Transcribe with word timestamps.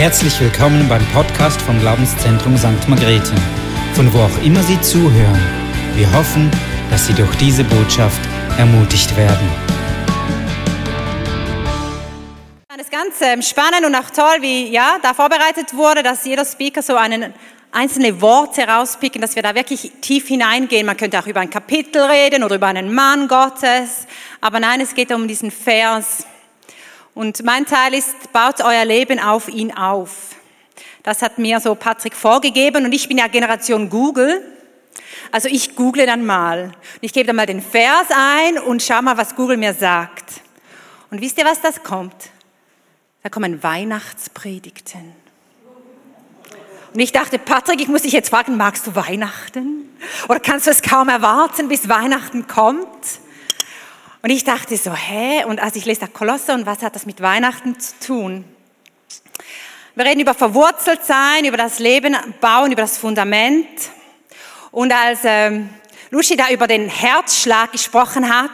Herzlich 0.00 0.40
willkommen 0.40 0.88
beim 0.88 1.04
Podcast 1.08 1.60
vom 1.60 1.78
Glaubenszentrum 1.78 2.56
St. 2.56 2.88
Margrethen, 2.88 3.36
von 3.92 4.10
wo 4.14 4.20
auch 4.20 4.42
immer 4.42 4.62
Sie 4.62 4.80
zuhören. 4.80 5.38
Wir 5.94 6.10
hoffen, 6.14 6.50
dass 6.90 7.06
Sie 7.06 7.12
durch 7.12 7.36
diese 7.36 7.64
Botschaft 7.64 8.18
ermutigt 8.56 9.14
werden. 9.14 9.46
Es 12.74 12.86
ist 12.86 12.90
ganz 12.90 13.20
ähm, 13.20 13.42
spannend 13.42 13.84
und 13.84 13.94
auch 13.94 14.08
toll, 14.08 14.40
wie 14.40 14.68
ja, 14.70 14.96
da 15.02 15.12
vorbereitet 15.12 15.74
wurde, 15.74 16.02
dass 16.02 16.24
jeder 16.24 16.46
Speaker 16.46 16.80
so 16.80 16.96
einen 16.96 17.34
einzelne 17.70 18.22
Worte 18.22 18.62
herauspicken, 18.62 19.20
dass 19.20 19.36
wir 19.36 19.42
da 19.42 19.54
wirklich 19.54 19.92
tief 20.00 20.28
hineingehen. 20.28 20.86
Man 20.86 20.96
könnte 20.96 21.18
auch 21.18 21.26
über 21.26 21.40
ein 21.40 21.50
Kapitel 21.50 22.00
reden 22.00 22.42
oder 22.42 22.54
über 22.54 22.68
einen 22.68 22.94
Mann 22.94 23.28
Gottes, 23.28 24.06
aber 24.40 24.60
nein, 24.60 24.80
es 24.80 24.94
geht 24.94 25.12
um 25.12 25.28
diesen 25.28 25.50
Vers. 25.50 26.24
Und 27.20 27.44
mein 27.44 27.66
Teil 27.66 27.92
ist, 27.92 28.32
baut 28.32 28.62
euer 28.62 28.86
Leben 28.86 29.20
auf 29.20 29.46
ihn 29.46 29.76
auf. 29.76 30.36
Das 31.02 31.20
hat 31.20 31.36
mir 31.36 31.60
so 31.60 31.74
Patrick 31.74 32.14
vorgegeben 32.14 32.86
und 32.86 32.92
ich 32.92 33.08
bin 33.08 33.18
ja 33.18 33.26
Generation 33.26 33.90
Google. 33.90 34.42
Also 35.30 35.46
ich 35.50 35.76
google 35.76 36.06
dann 36.06 36.24
mal. 36.24 36.72
Ich 37.02 37.12
gebe 37.12 37.26
dann 37.26 37.36
mal 37.36 37.44
den 37.44 37.60
Vers 37.60 38.06
ein 38.08 38.58
und 38.58 38.82
schau 38.82 39.02
mal, 39.02 39.18
was 39.18 39.36
Google 39.36 39.58
mir 39.58 39.74
sagt. 39.74 40.40
Und 41.10 41.20
wisst 41.20 41.36
ihr, 41.36 41.44
was 41.44 41.60
das 41.60 41.82
kommt? 41.82 42.30
Da 43.22 43.28
kommen 43.28 43.62
Weihnachtspredigten. 43.62 45.12
Und 46.94 47.00
ich 47.00 47.12
dachte, 47.12 47.38
Patrick, 47.38 47.82
ich 47.82 47.88
muss 47.88 48.00
dich 48.00 48.14
jetzt 48.14 48.30
fragen, 48.30 48.56
magst 48.56 48.86
du 48.86 48.94
Weihnachten? 48.94 49.94
Oder 50.26 50.40
kannst 50.40 50.66
du 50.66 50.70
es 50.70 50.80
kaum 50.80 51.10
erwarten, 51.10 51.68
bis 51.68 51.86
Weihnachten 51.86 52.46
kommt? 52.46 52.88
Und 54.22 54.30
ich 54.30 54.44
dachte 54.44 54.76
so, 54.76 54.92
hä? 54.92 55.44
Und 55.44 55.60
als 55.60 55.76
ich 55.76 55.86
lese 55.86 56.00
da 56.00 56.06
Kolosse 56.06 56.52
und 56.52 56.66
was 56.66 56.82
hat 56.82 56.94
das 56.94 57.06
mit 57.06 57.22
Weihnachten 57.22 57.80
zu 57.80 57.94
tun? 58.06 58.44
Wir 59.94 60.04
reden 60.04 60.20
über 60.20 60.34
verwurzelt 60.34 61.04
sein, 61.04 61.46
über 61.46 61.56
das 61.56 61.78
Leben 61.78 62.14
bauen, 62.40 62.70
über 62.70 62.82
das 62.82 62.98
Fundament. 62.98 63.66
Und 64.70 64.92
als 64.92 65.20
ähm, 65.24 65.70
Lucy 66.10 66.36
da 66.36 66.50
über 66.50 66.66
den 66.66 66.88
Herzschlag 66.88 67.72
gesprochen 67.72 68.28
hat, 68.28 68.50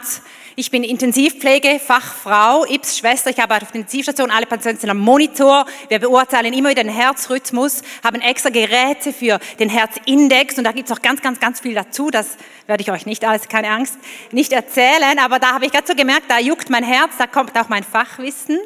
ich 0.59 0.71
bin 0.71 0.83
Intensivpflegefachfrau, 0.83 2.65
Ips 2.65 2.97
Schwester. 2.97 3.29
Ich 3.29 3.39
arbeite 3.39 3.63
auf 3.63 3.71
der 3.71 3.81
Intensivstation. 3.81 4.31
Alle 4.31 4.47
Patienten 4.47 4.81
sind 4.81 4.89
am 4.89 4.97
Monitor. 4.97 5.67
Wir 5.87 5.99
beurteilen 5.99 6.51
immer 6.51 6.71
wieder 6.71 6.83
den 6.83 6.91
Herzrhythmus, 6.91 7.83
haben 8.03 8.21
extra 8.21 8.49
Geräte 8.49 9.13
für 9.13 9.39
den 9.59 9.69
Herzindex. 9.69 10.57
Und 10.57 10.63
da 10.63 10.71
gibt 10.71 10.89
es 10.89 10.97
auch 10.97 11.03
ganz, 11.03 11.21
ganz, 11.21 11.39
ganz 11.39 11.59
viel 11.59 11.75
dazu. 11.75 12.09
Das 12.09 12.37
werde 12.65 12.81
ich 12.81 12.89
euch 12.89 13.05
nicht 13.05 13.23
alles, 13.23 13.47
keine 13.47 13.69
Angst, 13.69 13.99
nicht 14.31 14.51
erzählen. 14.51 15.19
Aber 15.19 15.37
da 15.37 15.53
habe 15.53 15.67
ich 15.67 15.71
gerade 15.71 15.85
so 15.85 15.93
gemerkt, 15.93 16.23
da 16.27 16.39
juckt 16.39 16.71
mein 16.71 16.83
Herz, 16.83 17.11
da 17.19 17.27
kommt 17.27 17.55
auch 17.55 17.69
mein 17.69 17.83
Fachwissen. 17.83 18.57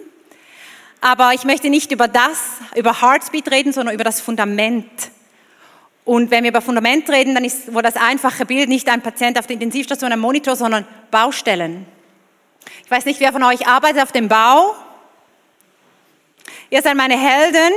Aber 1.02 1.34
ich 1.34 1.44
möchte 1.44 1.70
nicht 1.70 1.92
über 1.92 2.08
das, 2.08 2.60
über 2.74 3.02
Heartbeat 3.02 3.52
reden, 3.52 3.74
sondern 3.74 3.94
über 3.94 4.06
das 4.06 4.22
Fundament 4.22 4.88
und 6.04 6.32
wenn 6.32 6.44
wir 6.44 6.50
über 6.50 6.62
Fundament 6.62 7.10
reden, 7.10 7.36
dann 7.36 7.46
ist 7.46 7.74
wohl 7.74 7.84
das 7.84 7.96
einfache 7.96 8.46
Bild 8.46 8.70
nicht 8.70 8.90
ein 8.90 9.02
Patient 9.02 9.38
auf 9.38 9.46
der 9.46 9.54
Intensivstation 9.54 10.12
am 10.12 10.20
Monitor, 10.20 10.56
sondern 10.56 10.86
Baustellen. 11.12 11.86
Ich 12.86 12.92
weiß 12.92 13.06
nicht, 13.06 13.20
wer 13.20 13.32
von 13.32 13.44
euch 13.44 13.68
arbeitet 13.68 14.02
auf 14.02 14.12
dem 14.12 14.28
Bau. 14.28 14.76
Ihr 16.70 16.82
seid 16.82 16.96
meine 16.96 17.18
Helden, 17.18 17.74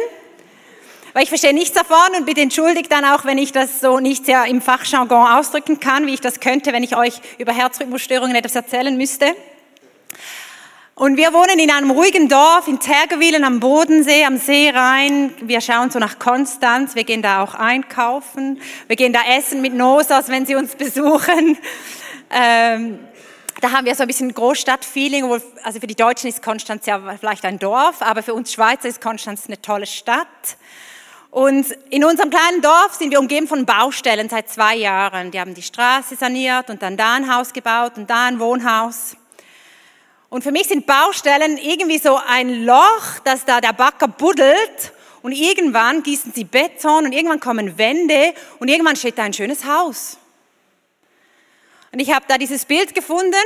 weil 1.12 1.24
ich 1.24 1.28
verstehe 1.28 1.52
nichts 1.52 1.72
davon 1.72 2.16
und 2.16 2.26
bitte 2.26 2.40
entschuldigt 2.40 2.90
dann 2.90 3.04
auch, 3.04 3.24
wenn 3.24 3.38
ich 3.38 3.52
das 3.52 3.80
so 3.80 3.98
nicht 3.98 4.26
sehr 4.26 4.44
im 4.46 4.60
Fachjargon 4.60 5.26
ausdrücken 5.26 5.80
kann, 5.80 6.06
wie 6.06 6.14
ich 6.14 6.20
das 6.20 6.40
könnte, 6.40 6.72
wenn 6.72 6.82
ich 6.82 6.96
euch 6.96 7.20
über 7.38 7.52
Herzrhythmusstörungen 7.52 8.36
etwas 8.36 8.54
erzählen 8.54 8.96
müsste. 8.96 9.34
Und 10.96 11.16
wir 11.16 11.32
wohnen 11.32 11.58
in 11.58 11.72
einem 11.72 11.90
ruhigen 11.90 12.28
Dorf 12.28 12.68
in 12.68 12.78
Tergewilen 12.78 13.42
am 13.42 13.58
Bodensee, 13.58 14.24
am 14.24 14.36
See 14.36 14.70
rein. 14.70 15.34
Wir 15.40 15.60
schauen 15.60 15.90
so 15.90 15.98
nach 15.98 16.20
Konstanz. 16.20 16.94
Wir 16.94 17.02
gehen 17.02 17.20
da 17.20 17.42
auch 17.42 17.54
einkaufen. 17.56 18.60
Wir 18.86 18.94
gehen 18.94 19.12
da 19.12 19.18
essen 19.36 19.60
mit 19.60 19.74
Nosas, 19.74 20.28
wenn 20.28 20.46
sie 20.46 20.54
uns 20.54 20.76
besuchen. 20.76 21.58
Ähm, 22.30 23.00
da 23.64 23.72
haben 23.72 23.86
wir 23.86 23.94
so 23.94 24.02
ein 24.02 24.06
bisschen 24.06 24.34
Großstadt-Feeling. 24.34 25.24
Also 25.62 25.80
für 25.80 25.86
die 25.86 25.94
Deutschen 25.94 26.28
ist 26.28 26.42
Konstanz 26.42 26.84
ja 26.84 27.00
vielleicht 27.18 27.46
ein 27.46 27.58
Dorf, 27.58 28.02
aber 28.02 28.22
für 28.22 28.34
uns 28.34 28.52
Schweizer 28.52 28.88
ist 28.88 29.00
Konstanz 29.00 29.46
eine 29.46 29.60
tolle 29.62 29.86
Stadt. 29.86 30.58
Und 31.30 31.70
in 31.88 32.04
unserem 32.04 32.28
kleinen 32.28 32.60
Dorf 32.60 32.92
sind 32.98 33.10
wir 33.10 33.18
umgeben 33.18 33.48
von 33.48 33.64
Baustellen 33.64 34.28
seit 34.28 34.50
zwei 34.50 34.76
Jahren. 34.76 35.30
Die 35.30 35.40
haben 35.40 35.54
die 35.54 35.62
Straße 35.62 36.14
saniert 36.14 36.68
und 36.68 36.82
dann 36.82 36.98
da 36.98 37.14
ein 37.14 37.34
Haus 37.34 37.54
gebaut 37.54 37.92
und 37.96 38.10
da 38.10 38.26
ein 38.26 38.38
Wohnhaus. 38.38 39.16
Und 40.28 40.44
für 40.44 40.52
mich 40.52 40.66
sind 40.66 40.84
Baustellen 40.84 41.56
irgendwie 41.56 41.98
so 41.98 42.20
ein 42.28 42.66
Loch, 42.66 43.18
das 43.24 43.46
da 43.46 43.62
der 43.62 43.72
Backer 43.72 44.08
buddelt 44.08 44.92
und 45.22 45.32
irgendwann 45.32 46.02
gießen 46.02 46.34
sie 46.34 46.44
Beton 46.44 47.06
und 47.06 47.12
irgendwann 47.12 47.40
kommen 47.40 47.78
Wände 47.78 48.34
und 48.58 48.68
irgendwann 48.68 48.96
steht 48.96 49.16
da 49.16 49.22
ein 49.22 49.32
schönes 49.32 49.64
Haus. 49.64 50.18
Und 51.94 52.00
ich 52.00 52.12
habe 52.12 52.24
da 52.26 52.38
dieses 52.38 52.64
Bild 52.64 52.92
gefunden, 52.92 53.36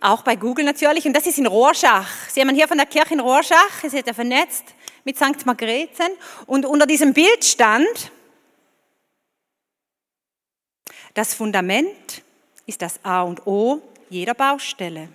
auch 0.00 0.20
bei 0.20 0.36
Google 0.36 0.66
natürlich, 0.66 1.06
und 1.06 1.14
das 1.14 1.26
ist 1.26 1.38
in 1.38 1.46
Rorschach. 1.46 2.06
Sie 2.28 2.42
haben 2.42 2.54
hier 2.54 2.68
von 2.68 2.76
der 2.76 2.84
Kirche 2.84 3.14
in 3.14 3.20
Rorschach, 3.20 3.82
ihr 3.82 3.88
seid 3.88 4.06
ja 4.06 4.12
vernetzt 4.12 4.64
mit 5.02 5.16
St. 5.16 5.46
Margrethen, 5.46 6.08
und 6.44 6.66
unter 6.66 6.84
diesem 6.84 7.14
Bild 7.14 7.42
stand, 7.42 8.12
das 11.14 11.32
Fundament 11.32 12.22
ist 12.66 12.82
das 12.82 13.02
A 13.02 13.22
und 13.22 13.46
O 13.46 13.80
jeder 14.10 14.34
Baustelle. 14.34 15.08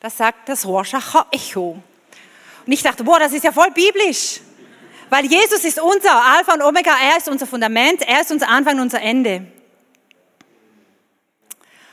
Das 0.00 0.16
sagt 0.16 0.48
das 0.48 0.64
Rorschacher 0.64 1.26
Echo. 1.32 1.82
Und 2.64 2.72
ich 2.72 2.82
dachte, 2.82 3.04
boah, 3.04 3.18
das 3.18 3.34
ist 3.34 3.44
ja 3.44 3.52
voll 3.52 3.72
biblisch. 3.72 4.40
Weil 5.10 5.26
Jesus 5.26 5.64
ist 5.64 5.78
unser 5.78 6.24
Alpha 6.24 6.54
und 6.54 6.62
Omega, 6.62 6.92
er 6.98 7.18
ist 7.18 7.28
unser 7.28 7.46
Fundament, 7.46 8.00
er 8.08 8.22
ist 8.22 8.32
unser 8.32 8.48
Anfang 8.48 8.76
und 8.76 8.84
unser 8.84 9.02
Ende. 9.02 9.46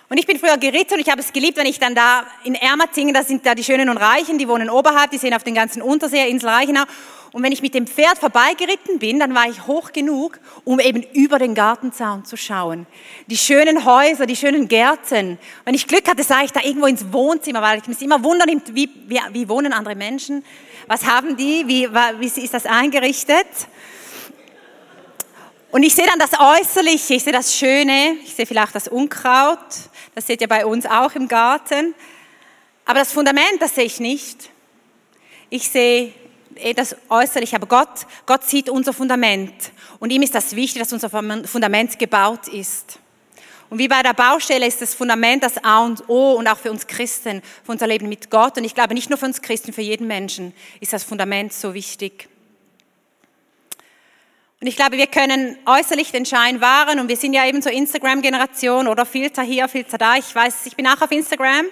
Und 0.10 0.18
ich 0.18 0.26
bin 0.26 0.40
früher 0.40 0.58
geritten 0.58 0.94
und 0.94 1.00
ich 1.02 1.10
habe 1.10 1.20
es 1.20 1.34
geliebt, 1.34 1.58
wenn 1.58 1.66
ich 1.66 1.80
dann 1.80 1.94
da 1.94 2.26
in 2.46 2.56
Ermatingen, 2.56 3.14
da 3.14 3.24
sind 3.24 3.46
da 3.46 3.54
die 3.56 3.64
Schönen 3.64 3.90
und 3.90 3.98
Reichen, 3.98 4.38
die 4.38 4.48
wohnen 4.48 4.70
oberhalb, 4.70 5.12
die 5.12 5.18
sehen 5.18 5.34
auf 5.34 5.44
den 5.44 5.54
ganzen 5.54 5.82
Untersee, 5.82 6.30
Insel 6.30 6.50
Reichenau. 6.50 6.84
Und 7.34 7.44
wenn 7.44 7.52
ich 7.52 7.62
mit 7.62 7.74
dem 7.74 7.86
Pferd 7.86 8.18
vorbeigeritten 8.18 9.00
bin, 9.00 9.20
dann 9.20 9.36
war 9.36 9.50
ich 9.50 9.68
hoch 9.68 9.92
genug, 9.92 10.40
um 10.64 10.80
eben 10.80 11.04
über 11.14 11.40
den 11.40 11.54
Gartenzaun 11.56 12.24
zu 12.24 12.38
schauen. 12.38 12.88
Die 13.28 13.36
schönen 13.36 13.84
Häuser, 13.84 14.26
die 14.26 14.38
schönen 14.38 14.70
Gärten. 14.70 15.38
Wenn 15.66 15.76
ich 15.76 15.88
Glück 15.88 16.08
hatte, 16.08 16.24
sah 16.24 16.42
ich 16.42 16.54
da 16.54 16.62
irgendwo 16.62 16.88
ins 16.88 17.12
Wohnzimmer, 17.12 17.62
weil 17.62 17.80
ich 17.80 17.88
mich 17.88 18.02
immer 18.02 18.24
wundern, 18.24 18.62
wie, 18.72 18.90
wie, 19.08 19.20
wie 19.34 19.50
wohnen 19.50 19.74
andere 19.74 19.96
Menschen? 19.96 20.46
Was 20.88 21.06
haben 21.06 21.36
die? 21.36 21.68
Wie, 21.68 21.90
wie 21.92 22.26
ist 22.26 22.54
das 22.54 22.66
eingerichtet? 22.66 23.46
Und 25.70 25.84
ich 25.84 25.94
sehe 25.94 26.06
dann 26.06 26.18
das 26.18 26.32
Äußerliche, 26.40 27.16
ich 27.16 27.24
sehe 27.24 27.34
das 27.34 27.54
Schöne, 27.54 28.16
ich 28.24 28.34
sehe 28.34 28.46
vielleicht 28.46 28.74
das 28.74 28.88
Unkraut, 28.88 29.60
das 30.18 30.26
seht 30.26 30.42
ihr 30.42 30.48
bei 30.48 30.66
uns 30.66 30.88
auch 30.88 31.14
im 31.14 31.28
Garten. 31.28 31.94
Aber 32.86 32.98
das 32.98 33.12
Fundament, 33.12 33.62
das 33.62 33.76
sehe 33.76 33.84
ich 33.84 34.00
nicht. 34.00 34.50
Ich 35.52 35.70
sehe 35.70 36.12
eh 36.56 36.74
das 36.74 36.96
Äußerliche, 37.08 37.56
aber 37.56 37.68
Gott, 37.68 38.08
Gott 38.26 38.44
sieht 38.44 38.68
unser 38.68 38.94
Fundament. 38.94 39.54
Und 40.00 40.10
ihm 40.10 40.24
ist 40.24 40.34
das 40.34 40.56
wichtig, 40.56 40.82
dass 40.82 40.92
unser 40.92 41.12
Fundament 41.12 42.00
gebaut 42.00 42.48
ist. 42.48 42.98
Und 43.70 43.78
wie 43.78 43.88
bei 43.88 44.02
der 44.02 44.16
Baustelle 44.16 44.66
ist 44.66 44.82
das 44.82 44.96
Fundament 44.96 45.44
das 45.44 45.64
A 45.64 45.86
und 45.86 46.10
O 46.10 46.34
und 46.34 46.48
auch 46.48 46.58
für 46.58 46.72
uns 46.72 46.88
Christen, 46.88 47.44
für 47.64 47.74
unser 47.74 47.86
Leben 47.86 48.10
mit 48.10 48.32
Gott. 48.32 48.58
Und 48.58 48.64
ich 48.64 48.74
glaube, 48.74 48.96
nicht 48.96 49.12
nur 49.12 49.20
für 49.20 49.28
uns 49.28 49.44
Christen, 49.44 49.72
für 49.72 49.84
jeden 49.84 50.08
Menschen 50.08 50.52
ist 50.80 50.94
das 50.94 51.04
Fundament 51.04 51.54
so 51.54 51.76
wichtig. 51.76 52.28
Und 54.60 54.68
ich 54.68 54.76
glaube, 54.76 54.98
wir 54.98 55.08
können 55.08 55.58
äußerlich 55.66 56.12
den 56.12 56.26
Schein 56.26 56.62
wahren 56.62 57.00
und 57.00 57.08
wir 57.08 57.18
sind 57.18 57.34
ja 57.34 57.46
eben 57.46 57.62
so 57.62 57.70
Instagram-Generation 57.70 58.88
oder 58.88 59.06
Filter 59.06 59.44
hier, 59.44 59.68
Filter 59.68 59.98
da. 59.98 60.16
Ich 60.16 60.34
weiß, 60.34 60.66
ich 60.66 60.76
bin 60.76 60.88
auch 60.88 61.02
auf 61.02 61.12
Instagram, 61.12 61.66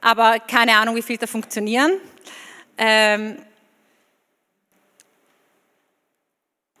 aber 0.00 0.38
keine 0.40 0.76
Ahnung, 0.76 0.96
wie 0.96 1.02
Filter 1.02 1.26
funktionieren. 1.26 1.92
Ähm, 2.76 3.38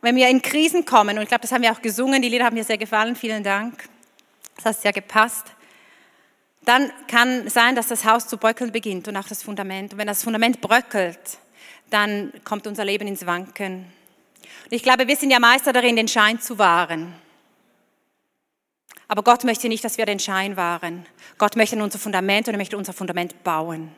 Wenn 0.02 0.16
wir 0.16 0.28
in 0.28 0.40
Krisen 0.40 0.84
kommen, 0.84 1.16
und 1.16 1.22
ich 1.22 1.28
glaube, 1.28 1.42
das 1.42 1.52
haben 1.52 1.62
wir 1.62 1.72
auch 1.72 1.82
gesungen, 1.82 2.22
die 2.22 2.28
Lieder 2.28 2.46
haben 2.46 2.54
mir 2.54 2.64
sehr 2.64 2.78
gefallen, 2.78 3.16
vielen 3.16 3.44
Dank, 3.44 3.84
das 4.56 4.64
hat 4.64 4.80
sehr 4.80 4.92
gepasst, 4.92 5.46
dann 6.62 6.90
kann 7.06 7.48
sein, 7.50 7.74
dass 7.74 7.88
das 7.88 8.04
Haus 8.04 8.26
zu 8.26 8.38
bröckeln 8.38 8.72
beginnt 8.72 9.08
und 9.08 9.16
auch 9.16 9.28
das 9.28 9.42
Fundament. 9.42 9.92
Und 9.92 9.98
wenn 9.98 10.06
das 10.06 10.22
Fundament 10.22 10.60
bröckelt, 10.60 11.18
dann 11.90 12.32
kommt 12.44 12.66
unser 12.66 12.84
Leben 12.84 13.06
ins 13.08 13.26
Wanken. 13.26 13.86
Und 14.64 14.72
ich 14.72 14.82
glaube, 14.82 15.08
wir 15.08 15.16
sind 15.16 15.30
ja 15.30 15.38
Meister 15.38 15.72
darin, 15.72 15.96
den 15.96 16.08
Schein 16.08 16.40
zu 16.40 16.58
wahren. 16.58 17.14
Aber 19.08 19.22
Gott 19.22 19.42
möchte 19.44 19.68
nicht, 19.68 19.84
dass 19.84 19.98
wir 19.98 20.06
den 20.06 20.20
Schein 20.20 20.56
wahren. 20.56 21.04
Gott 21.36 21.56
möchte 21.56 21.82
unser 21.82 21.98
Fundament 21.98 22.46
und 22.46 22.54
er 22.54 22.58
möchte 22.58 22.76
unser 22.76 22.92
Fundament 22.92 23.42
bauen. 23.42 23.92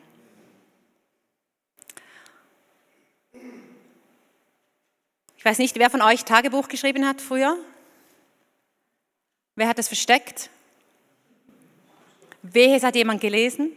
Ich 5.36 5.44
weiß 5.44 5.58
nicht, 5.58 5.76
wer 5.76 5.90
von 5.90 6.02
euch 6.02 6.24
Tagebuch 6.24 6.68
geschrieben 6.68 7.06
hat 7.06 7.20
früher? 7.20 7.58
Wer 9.56 9.68
hat 9.68 9.78
es 9.78 9.88
versteckt? 9.88 10.50
Wehe, 12.42 12.76
es 12.76 12.82
hat 12.82 12.94
jemand 12.94 13.20
gelesen? 13.20 13.72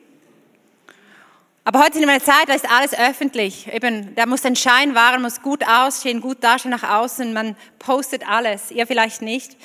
Aber 1.67 1.83
heute 1.83 1.97
in 1.97 2.07
einer 2.07 2.23
Zeit, 2.23 2.47
da 2.47 2.53
ist 2.53 2.69
alles 2.69 2.93
öffentlich. 2.93 3.67
Eben, 3.73 4.13
da 4.13 4.27
muss 4.27 4.45
ein 4.45 4.55
Schein 4.55 4.93
wahren, 4.93 5.23
muss 5.23 5.41
gut 5.41 5.67
aussehen, 5.67 6.21
gut 6.21 6.43
dastehen 6.43 6.69
nach 6.69 6.83
außen. 6.83 7.33
Man 7.33 7.55
postet 7.79 8.27
alles. 8.29 8.69
Ihr 8.69 8.85
vielleicht 8.85 9.23
nicht. 9.23 9.57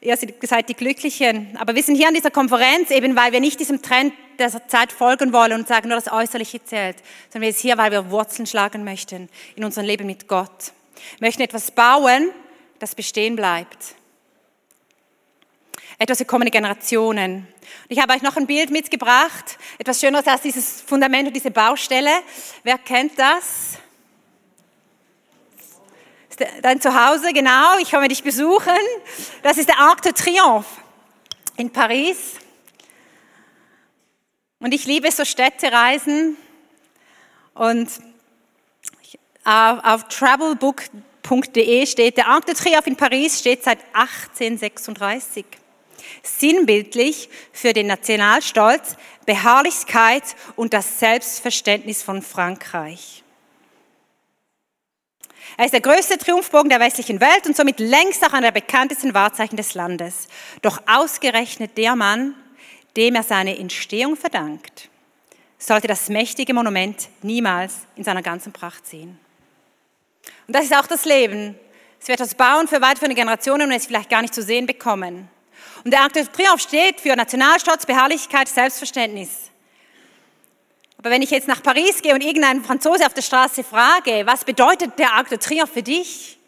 Ihr 0.00 0.16
seid 0.16 0.70
die 0.70 0.74
Glücklichen. 0.74 1.54
Aber 1.60 1.74
wir 1.74 1.82
sind 1.82 1.96
hier 1.96 2.08
an 2.08 2.14
dieser 2.14 2.30
Konferenz 2.30 2.90
eben, 2.90 3.14
weil 3.16 3.32
wir 3.32 3.40
nicht 3.40 3.60
diesem 3.60 3.82
Trend 3.82 4.14
der 4.38 4.66
Zeit 4.66 4.92
folgen 4.92 5.34
wollen 5.34 5.52
und 5.52 5.68
sagen, 5.68 5.90
nur 5.90 6.00
das 6.00 6.10
Äußerliche 6.10 6.64
zählt, 6.64 6.96
sondern 7.30 7.48
wir 7.48 7.52
sind 7.52 7.60
hier, 7.60 7.76
weil 7.76 7.92
wir 7.92 8.10
Wurzeln 8.10 8.46
schlagen 8.46 8.82
möchten 8.82 9.28
in 9.54 9.64
unserem 9.64 9.86
Leben 9.86 10.06
mit 10.06 10.28
Gott. 10.28 10.72
Wir 11.18 11.26
möchten 11.26 11.42
etwas 11.42 11.70
bauen, 11.70 12.30
das 12.78 12.94
bestehen 12.94 13.36
bleibt 13.36 13.94
etwas 16.02 16.18
für 16.18 16.24
kommende 16.24 16.50
Generationen. 16.50 17.46
ich 17.88 18.00
habe 18.00 18.12
euch 18.12 18.22
noch 18.22 18.36
ein 18.36 18.48
Bild 18.48 18.70
mitgebracht, 18.70 19.56
etwas 19.78 20.00
Schöneres 20.00 20.26
als 20.26 20.42
dieses 20.42 20.80
Fundament 20.80 21.28
und 21.28 21.32
diese 21.32 21.52
Baustelle. 21.52 22.10
Wer 22.64 22.76
kennt 22.78 23.16
das? 23.16 23.78
Dein 26.60 26.80
Zuhause, 26.80 27.32
genau, 27.32 27.78
ich 27.78 27.92
komme 27.92 28.08
dich 28.08 28.24
besuchen. 28.24 28.76
Das 29.44 29.58
ist 29.58 29.68
der 29.68 29.78
Arc 29.78 30.02
de 30.02 30.12
Triomphe 30.12 30.68
in 31.56 31.70
Paris. 31.70 32.34
Und 34.58 34.74
ich 34.74 34.86
liebe 34.86 35.08
so 35.12 35.24
Städtereisen. 35.24 36.36
Und 37.54 37.88
auf, 39.44 39.84
auf 39.84 40.08
travelbook.de 40.08 41.86
steht, 41.86 42.16
der 42.16 42.26
Arc 42.26 42.46
de 42.46 42.56
Triomphe 42.56 42.90
in 42.90 42.96
Paris 42.96 43.38
steht 43.38 43.62
seit 43.62 43.78
1836 43.92 45.61
sinnbildlich 46.22 47.28
für 47.52 47.72
den 47.72 47.86
Nationalstolz, 47.86 48.96
Beharrlichkeit 49.26 50.24
und 50.56 50.72
das 50.72 50.98
Selbstverständnis 50.98 52.02
von 52.02 52.22
Frankreich. 52.22 53.22
Er 55.56 55.66
ist 55.66 55.74
der 55.74 55.80
größte 55.80 56.18
Triumphbogen 56.18 56.70
der 56.70 56.80
westlichen 56.80 57.20
Welt 57.20 57.46
und 57.46 57.56
somit 57.56 57.78
längst 57.78 58.24
auch 58.24 58.32
einer 58.32 58.50
der 58.50 58.60
bekanntesten 58.60 59.12
Wahrzeichen 59.12 59.56
des 59.56 59.74
Landes. 59.74 60.28
Doch 60.62 60.82
ausgerechnet 60.86 61.76
der 61.76 61.94
Mann, 61.94 62.34
dem 62.96 63.14
er 63.14 63.22
seine 63.22 63.58
Entstehung 63.58 64.16
verdankt, 64.16 64.88
sollte 65.58 65.86
das 65.86 66.08
mächtige 66.08 66.54
Monument 66.54 67.08
niemals 67.22 67.86
in 67.96 68.04
seiner 68.04 68.22
ganzen 68.22 68.52
Pracht 68.52 68.86
sehen. 68.86 69.18
Und 70.46 70.56
das 70.56 70.64
ist 70.64 70.74
auch 70.74 70.86
das 70.86 71.04
Leben. 71.04 71.54
Es 72.00 72.08
wird 72.08 72.20
das 72.20 72.34
bauen 72.34 72.66
für 72.66 72.80
weitere 72.80 73.14
Generationen 73.14 73.68
und 73.68 73.76
es 73.76 73.86
vielleicht 73.86 74.10
gar 74.10 74.22
nicht 74.22 74.34
zu 74.34 74.42
sehen 74.42 74.66
bekommen. 74.66 75.28
Und 75.84 75.90
der 75.90 76.00
Arc 76.00 76.12
de 76.12 76.26
Triomphe 76.26 76.60
steht 76.60 77.00
für 77.00 77.16
Nationalstolz, 77.16 77.86
Beharrlichkeit, 77.86 78.48
Selbstverständnis. 78.48 79.50
Aber 80.98 81.10
wenn 81.10 81.22
ich 81.22 81.30
jetzt 81.30 81.48
nach 81.48 81.62
Paris 81.62 82.00
gehe 82.00 82.14
und 82.14 82.22
irgendeinen 82.22 82.62
Franzose 82.64 83.04
auf 83.04 83.14
der 83.14 83.22
Straße 83.22 83.64
frage, 83.64 84.24
was 84.24 84.44
bedeutet 84.44 84.98
der 84.98 85.12
Arc 85.14 85.28
de 85.28 85.38
Triomphe 85.38 85.72
für 85.72 85.82
dich? 85.82 86.38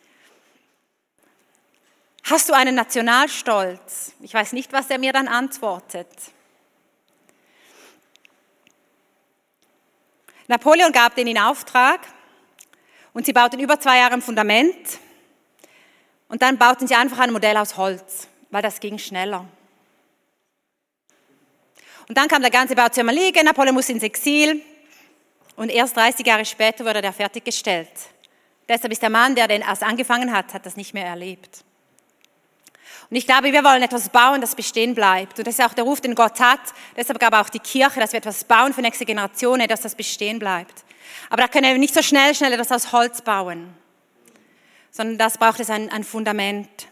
Hast 2.22 2.48
du 2.48 2.54
einen 2.54 2.76
Nationalstolz? 2.76 4.12
Ich 4.20 4.32
weiß 4.32 4.52
nicht, 4.52 4.72
was 4.72 4.88
er 4.90 4.98
mir 4.98 5.12
dann 5.12 5.28
antwortet. 5.28 6.08
Napoleon 10.46 10.92
gab 10.92 11.16
den 11.16 11.26
in 11.26 11.38
Auftrag 11.38 12.00
und 13.12 13.26
sie 13.26 13.32
bauten 13.32 13.58
über 13.58 13.80
zwei 13.80 13.98
Jahre 13.98 14.14
ein 14.14 14.22
Fundament 14.22 15.00
und 16.28 16.42
dann 16.42 16.58
bauten 16.58 16.86
sie 16.86 16.94
einfach 16.94 17.18
ein 17.18 17.32
Modell 17.32 17.56
aus 17.56 17.76
Holz 17.76 18.28
weil 18.54 18.62
das 18.62 18.78
ging 18.78 18.96
schneller. 18.98 19.44
Und 22.08 22.16
dann 22.16 22.28
kam 22.28 22.40
der 22.40 22.52
ganze 22.52 22.76
Bau 22.76 22.88
zur 22.88 23.02
liegen, 23.02 23.44
Napoleon 23.44 23.74
musste 23.74 23.90
ins 23.90 24.04
Exil 24.04 24.62
und 25.56 25.70
erst 25.70 25.96
30 25.96 26.24
Jahre 26.24 26.44
später 26.44 26.84
wurde 26.84 27.02
er 27.02 27.12
fertiggestellt. 27.12 27.90
Deshalb 28.68 28.92
ist 28.92 29.02
der 29.02 29.10
Mann, 29.10 29.34
der 29.34 29.48
den 29.48 29.62
erst 29.62 29.82
angefangen 29.82 30.32
hat, 30.32 30.54
hat 30.54 30.64
das 30.66 30.76
nicht 30.76 30.94
mehr 30.94 31.04
erlebt. 31.04 31.64
Und 33.10 33.16
ich 33.16 33.26
glaube, 33.26 33.52
wir 33.52 33.64
wollen 33.64 33.82
etwas 33.82 34.08
bauen, 34.08 34.40
das 34.40 34.54
bestehen 34.54 34.94
bleibt. 34.94 35.36
Und 35.36 35.48
das 35.48 35.58
ist 35.58 35.64
auch 35.64 35.74
der 35.74 35.82
Ruf, 35.82 36.00
den 36.00 36.14
Gott 36.14 36.38
hat. 36.38 36.60
Deshalb 36.96 37.18
gab 37.18 37.34
auch 37.34 37.48
die 37.48 37.58
Kirche, 37.58 37.98
dass 37.98 38.12
wir 38.12 38.18
etwas 38.18 38.44
bauen 38.44 38.72
für 38.72 38.82
nächste 38.82 39.04
Generationen, 39.04 39.66
dass 39.66 39.80
das 39.80 39.96
bestehen 39.96 40.38
bleibt. 40.38 40.84
Aber 41.28 41.42
da 41.42 41.48
können 41.48 41.72
wir 41.72 41.78
nicht 41.78 41.92
so 41.92 42.02
schnell, 42.02 42.36
schnell 42.36 42.52
etwas 42.52 42.70
aus 42.70 42.92
Holz 42.92 43.20
bauen, 43.20 43.74
sondern 44.92 45.18
das 45.18 45.38
braucht 45.38 45.58
es 45.58 45.70
ein, 45.70 45.90
ein 45.90 46.04
Fundament. 46.04 46.86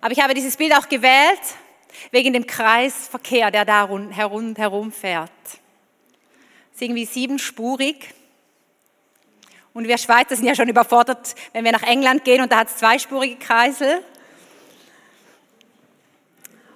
Aber 0.00 0.12
ich 0.12 0.20
habe 0.20 0.34
dieses 0.34 0.56
Bild 0.56 0.74
auch 0.74 0.88
gewählt 0.88 1.40
wegen 2.10 2.32
dem 2.32 2.46
Kreisverkehr, 2.46 3.50
der 3.50 3.64
da 3.64 3.88
herum, 4.10 4.56
herumfährt. 4.56 5.30
Es 5.44 6.76
ist 6.76 6.82
irgendwie 6.82 7.04
siebenspurig. 7.04 8.14
Und 9.74 9.86
wir 9.86 9.98
Schweizer 9.98 10.36
sind 10.36 10.46
ja 10.46 10.54
schon 10.54 10.68
überfordert, 10.68 11.34
wenn 11.52 11.64
wir 11.64 11.72
nach 11.72 11.82
England 11.82 12.24
gehen 12.24 12.42
und 12.42 12.50
da 12.50 12.58
hat 12.58 12.68
es 12.68 12.76
zweispurige 12.76 13.36
Kreisel. 13.36 14.02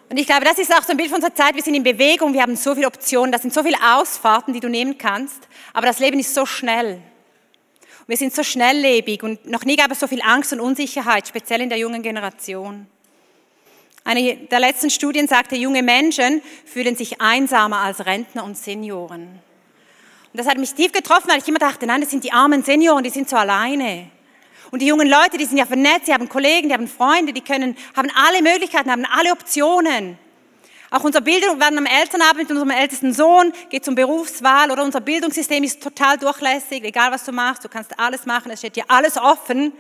Und 0.09 0.19
ich 0.19 0.27
glaube, 0.27 0.45
das 0.45 0.59
ist 0.59 0.73
auch 0.73 0.83
so 0.83 0.91
ein 0.91 0.97
Bild 0.99 1.09
von 1.09 1.17
unserer 1.17 1.35
Zeit. 1.35 1.55
Wir 1.55 1.63
sind 1.63 1.75
in 1.75 1.83
Bewegung, 1.83 2.35
wir 2.35 2.43
haben 2.43 2.55
so 2.55 2.75
viele 2.75 2.87
Optionen, 2.87 3.33
das 3.33 3.43
sind 3.43 3.55
so 3.55 3.63
viele 3.63 3.79
Ausfahrten, 3.97 4.53
die 4.53 4.61
du 4.61 4.69
nehmen 4.69 4.99
kannst. 4.99 5.49
Aber 5.73 5.87
das 5.87 6.01
Leben 6.01 6.19
ist 6.19 6.35
so 6.35 6.45
schnell. 6.45 7.01
Wir 8.07 8.17
sind 8.17 8.35
so 8.35 8.43
schnelllebig 8.43 9.23
und 9.23 9.47
noch 9.47 9.65
nie 9.65 9.77
gab 9.77 9.91
es 9.91 10.01
so 10.01 10.07
viel 10.07 10.21
Angst 10.23 10.53
und 10.53 10.61
Unsicherheit, 10.61 11.29
speziell 11.29 11.63
in 11.63 11.71
der 11.71 11.79
jungen 11.79 12.03
Generation. 12.03 12.87
Eine 14.05 14.37
der 14.37 14.61
letzten 14.61 14.91
Studien 14.91 15.29
sagte, 15.29 15.57
junge 15.57 15.83
Menschen 15.83 16.43
fühlen 16.65 16.97
sich 16.97 17.21
einsamer 17.21 17.79
als 17.79 18.05
Rentner 18.05 18.45
und 18.45 18.57
Senioren. 18.57 19.41
Und 20.33 20.39
das 20.39 20.49
hat 20.49 20.59
mich 20.59 20.75
tief 20.75 20.93
getroffen, 20.93 21.29
weil 21.29 21.39
ich 21.39 21.49
immer 21.49 21.59
dachte, 21.59 21.87
nein, 21.87 22.01
das 22.01 22.11
sind 22.11 22.25
die 22.25 22.33
armen 22.33 22.63
Senioren, 22.63 23.05
die 23.05 23.11
sind 23.11 23.29
so 23.29 23.37
alleine. 23.37 24.11
Und 24.71 24.81
die 24.81 24.87
jungen 24.87 25.09
Leute, 25.09 25.37
die 25.37 25.45
sind 25.45 25.59
ja 25.59 25.67
vernetzt, 25.67 26.09
die 26.09 26.15
haben 26.15 26.29
Kollegen, 26.29 26.69
die 26.69 26.75
haben 26.75 26.89
Freunde, 26.89 27.33
die 27.33 27.43
können, 27.43 27.77
haben 27.95 28.09
alle 28.15 28.43
Möglichkeiten, 28.43 28.91
haben 28.91 29.05
alle 29.05 29.31
Optionen. 29.33 30.19
Auch 30.91 31.05
unsere 31.05 31.23
Bildung, 31.23 31.61
werden 31.61 31.79
am 31.79 31.87
Elternabend 31.87 32.39
mit 32.39 32.51
unserem 32.51 32.71
ältesten 32.71 33.13
Sohn, 33.13 33.53
geht 33.71 33.85
zum 33.85 33.95
Berufswahl 33.95 34.71
oder 34.71 34.83
unser 34.83 35.01
Bildungssystem 35.01 35.63
ist 35.65 35.83
total 35.83 36.19
durchlässig, 36.19 36.85
egal 36.85 37.13
was 37.13 37.25
du 37.25 37.33
machst, 37.33 37.65
du 37.65 37.69
kannst 37.69 37.99
alles 37.99 38.27
machen, 38.27 38.51
es 38.51 38.59
steht 38.59 38.77
dir 38.77 38.85
alles 38.89 39.17
offen. 39.17 39.73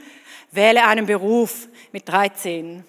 Wähle 0.50 0.84
einen 0.84 1.06
Beruf 1.06 1.68
mit 1.92 2.08
13. 2.08 2.84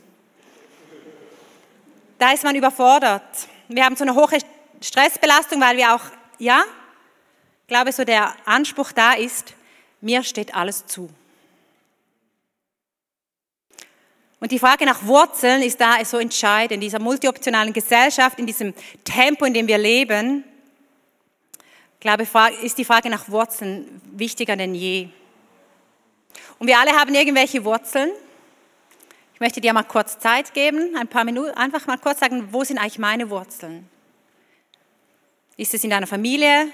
Da 2.17 2.31
ist 2.31 2.43
man 2.43 2.55
überfordert. 2.55 3.23
Wir 3.67 3.85
haben 3.85 3.95
so 3.95 4.03
eine 4.03 4.15
hohe 4.15 4.37
Stressbelastung, 4.81 5.59
weil 5.61 5.77
wir 5.77 5.95
auch, 5.95 6.01
ja, 6.37 6.63
glaube 7.67 7.91
so 7.91 8.03
der 8.03 8.35
Anspruch 8.45 8.91
da 8.91 9.13
ist, 9.13 9.53
mir 10.01 10.23
steht 10.23 10.53
alles 10.53 10.85
zu. 10.85 11.09
Und 14.39 14.51
die 14.51 14.59
Frage 14.59 14.85
nach 14.85 15.05
Wurzeln 15.05 15.61
ist 15.61 15.79
da 15.79 16.03
so 16.03 16.17
entscheidend. 16.17 16.73
In 16.73 16.81
dieser 16.81 16.99
multioptionalen 16.99 17.71
Gesellschaft, 17.71 18.37
in 18.37 18.45
diesem 18.45 18.73
Tempo, 19.05 19.45
in 19.45 19.53
dem 19.53 19.67
wir 19.67 19.77
leben, 19.77 20.43
glaube 22.01 22.23
ich, 22.23 22.63
ist 22.63 22.77
die 22.77 22.83
Frage 22.83 23.09
nach 23.09 23.29
Wurzeln 23.29 24.01
wichtiger 24.11 24.57
denn 24.57 24.75
je. 24.75 25.07
Und 26.59 26.67
wir 26.67 26.77
alle 26.77 26.91
haben 26.91 27.15
irgendwelche 27.15 27.63
Wurzeln. 27.63 28.11
Ich 29.43 29.45
möchte 29.45 29.59
dir 29.59 29.73
mal 29.73 29.83
kurz 29.83 30.19
Zeit 30.19 30.53
geben, 30.53 30.95
ein 30.95 31.09
paar 31.09 31.25
Minuten, 31.25 31.49
einfach 31.57 31.85
mal 31.85 31.97
kurz 31.97 32.21
sagen, 32.21 32.53
wo 32.53 32.63
sind 32.63 32.77
eigentlich 32.77 32.97
meine 32.97 33.29
Wurzeln? 33.29 33.89
Ist 35.57 35.73
es 35.73 35.83
in 35.83 35.89
deiner 35.89 36.07
Familie, 36.07 36.69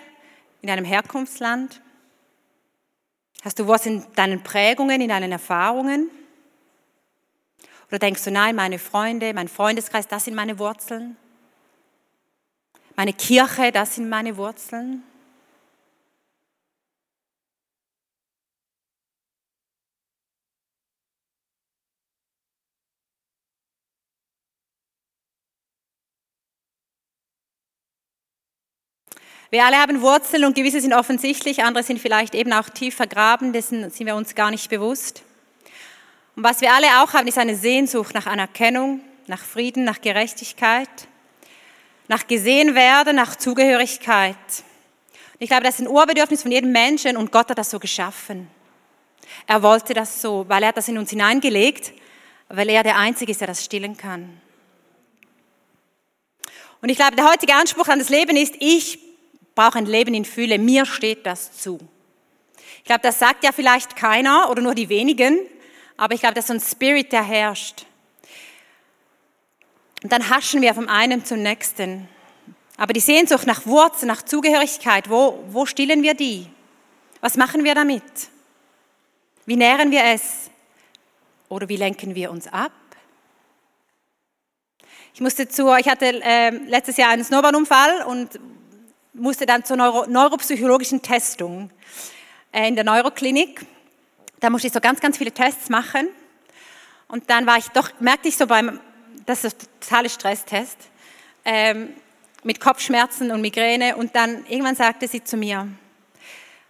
in 0.62 0.68
deinem 0.68 0.86
Herkunftsland? 0.86 1.82
Hast 3.44 3.58
du 3.58 3.66
Wurzeln 3.66 4.04
in 4.04 4.14
deinen 4.14 4.44
Prägungen, 4.44 5.02
in 5.02 5.10
deinen 5.10 5.32
Erfahrungen? 5.32 6.12
Oder 7.88 7.98
denkst 7.98 8.24
du, 8.26 8.30
nein, 8.30 8.56
meine 8.56 8.78
Freunde, 8.78 9.34
mein 9.34 9.48
Freundeskreis, 9.48 10.08
das 10.08 10.26
sind 10.26 10.36
meine 10.36 10.60
Wurzeln? 10.60 11.18
Meine 12.96 13.14
Kirche, 13.14 13.72
das 13.72 13.96
sind 13.96 14.10
meine 14.10 14.38
Wurzeln? 14.38 15.02
Wir 29.52 29.66
alle 29.66 29.78
haben 29.78 30.02
Wurzeln 30.02 30.46
und 30.46 30.56
gewisse 30.56 30.80
sind 30.80 30.94
offensichtlich, 30.94 31.64
andere 31.64 31.84
sind 31.84 32.00
vielleicht 32.00 32.36
eben 32.36 32.54
auch 32.54 32.70
tief 32.70 32.96
vergraben, 32.96 33.52
dessen 33.52 33.90
sind 33.90 34.06
wir 34.06 34.16
uns 34.16 34.36
gar 34.36 34.52
nicht 34.52 34.70
bewusst. 34.70 35.24
Und 36.36 36.44
was 36.44 36.62
wir 36.62 36.72
alle 36.72 37.02
auch 37.02 37.14
haben, 37.14 37.28
ist 37.28 37.40
eine 37.40 37.56
Sehnsucht 37.56 38.14
nach 38.14 38.28
Anerkennung, 38.28 39.02
nach 39.26 39.44
Frieden, 39.44 39.86
nach 39.86 40.02
Gerechtigkeit, 40.02 40.88
nach 42.08 42.28
gesehen 42.28 42.76
werden, 42.76 43.16
nach 43.16 43.36
Zugehörigkeit. 43.36 44.36
Und 44.36 45.40
ich 45.40 45.50
glaube, 45.50 45.64
das 45.64 45.80
ist 45.80 45.82
ein 45.82 45.88
Urbedürfnis 45.88 46.44
von 46.44 46.52
jedem 46.52 46.72
Menschen 46.72 47.18
und 47.18 47.32
Gott 47.32 47.50
hat 47.50 47.58
das 47.58 47.72
so 47.72 47.80
geschaffen. 47.80 48.48
Er 49.48 49.64
wollte 49.64 49.96
das 49.96 50.22
so, 50.22 50.46
weil 50.48 50.62
er 50.62 50.74
das 50.74 50.88
in 50.88 50.98
uns 51.00 51.10
hineingelegt, 51.10 51.94
weil 52.50 52.70
er 52.70 52.84
der 52.84 52.98
Einzige 52.98 53.32
ist, 53.32 53.42
der 53.42 53.48
das 53.48 53.66
stillen 53.66 53.98
kann. 53.98 54.40
Und 56.84 56.90
ich 56.90 56.98
glaube, 56.98 57.16
der 57.16 57.28
heutige 57.28 57.56
Anspruch 57.56 57.88
an 57.88 57.98
das 57.98 58.10
Leben 58.10 58.38
ist, 58.38 58.54
ich 58.60 59.09
brauche 59.60 59.78
ein 59.78 59.88
Leben 59.88 60.14
in 60.14 60.24
Fülle, 60.24 60.58
mir 60.58 60.86
steht 60.86 61.26
das 61.26 61.52
zu. 61.52 61.80
Ich 62.78 62.86
glaube, 62.86 63.02
das 63.02 63.20
sagt 63.20 63.44
ja 63.44 63.52
vielleicht 63.52 63.98
keiner 63.98 64.50
oder 64.50 64.62
nur 64.62 64.74
die 64.74 64.88
wenigen, 64.88 65.38
aber 65.98 66.14
ich 66.14 66.22
glaube, 66.22 66.36
das 66.36 66.46
ist 66.46 66.48
so 66.48 66.54
ein 66.54 66.62
Spirit, 66.62 67.12
der 67.12 67.24
herrscht. 67.24 67.86
Und 70.02 70.14
dann 70.14 70.30
haschen 70.30 70.62
wir 70.62 70.74
vom 70.74 70.88
einen 70.88 71.26
zum 71.26 71.42
nächsten. 71.42 72.08
Aber 72.78 72.94
die 72.94 73.02
Sehnsucht 73.02 73.46
nach 73.48 73.66
Wurzeln, 73.66 74.08
nach 74.08 74.22
Zugehörigkeit, 74.22 75.10
wo, 75.10 75.44
wo 75.50 75.66
stillen 75.66 76.04
wir 76.04 76.14
die? 76.14 76.48
Was 77.20 77.36
machen 77.36 77.66
wir 77.66 77.76
damit? 77.76 78.30
Wie 79.46 79.58
nähren 79.58 79.92
wir 79.92 80.06
es? 80.06 80.50
Oder 81.50 81.68
wie 81.68 81.76
lenken 81.76 82.16
wir 82.16 82.32
uns 82.32 82.48
ab? 82.48 82.72
Ich 85.14 85.20
musste 85.20 85.50
zu, 85.50 85.76
ich 85.76 85.90
hatte 85.90 86.06
äh, 86.24 86.50
letztes 86.50 86.96
Jahr 86.96 87.10
einen 87.10 87.26
Snowboardunfall 87.26 88.04
und 88.04 88.40
musste 89.20 89.46
dann 89.46 89.64
zur 89.64 89.78
Neuro, 89.78 90.06
neuropsychologischen 90.08 91.02
Testung 91.02 91.70
äh, 92.52 92.68
in 92.68 92.76
der 92.76 92.84
Neuroklinik. 92.84 93.66
Da 94.40 94.50
musste 94.50 94.68
ich 94.68 94.74
so 94.74 94.80
ganz, 94.80 95.00
ganz 95.00 95.18
viele 95.18 95.32
Tests 95.32 95.70
machen. 95.70 96.08
Und 97.08 97.30
dann 97.30 97.46
war 97.46 97.58
ich 97.58 97.68
doch, 97.70 97.90
merkte 98.00 98.30
ich 98.30 98.38
so 98.38 98.48
beim, 98.48 98.80
das 99.26 99.44
ist 99.44 99.64
ein 99.64 99.68
totaler 99.82 100.10
Stresstest, 100.10 100.78
ähm, 101.46 101.90
mit 102.44 102.60
Kopfschmerzen 102.60 103.32
und 103.32 103.42
Migräne. 103.42 103.96
Und 103.96 104.16
dann 104.16 104.46
irgendwann 104.48 104.76
sagte 104.76 105.08
sie 105.08 105.24
zu 105.24 105.38
mir, 105.38 105.68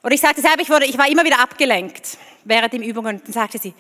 oder 0.02 0.14
ich 0.14 0.22
sagte 0.22 0.42
selber, 0.42 0.62
ich, 0.62 0.70
wurde, 0.70 0.86
ich 0.86 0.98
war 0.98 1.10
immer 1.10 1.26
wieder 1.26 1.40
abgelenkt 1.40 2.18
während 2.46 2.74
den 2.74 2.84
Übungen. 2.84 3.18
Und 3.18 3.26
dann 3.26 3.34
sagte 3.34 3.58
sie, 3.58 3.74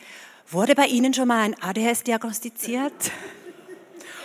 wurde 0.49 0.75
bei 0.75 0.85
Ihnen 0.85 1.13
schon 1.13 1.27
mal 1.27 1.43
ein 1.43 1.55
ADHS 1.61 2.03
diagnostiziert? 2.03 2.93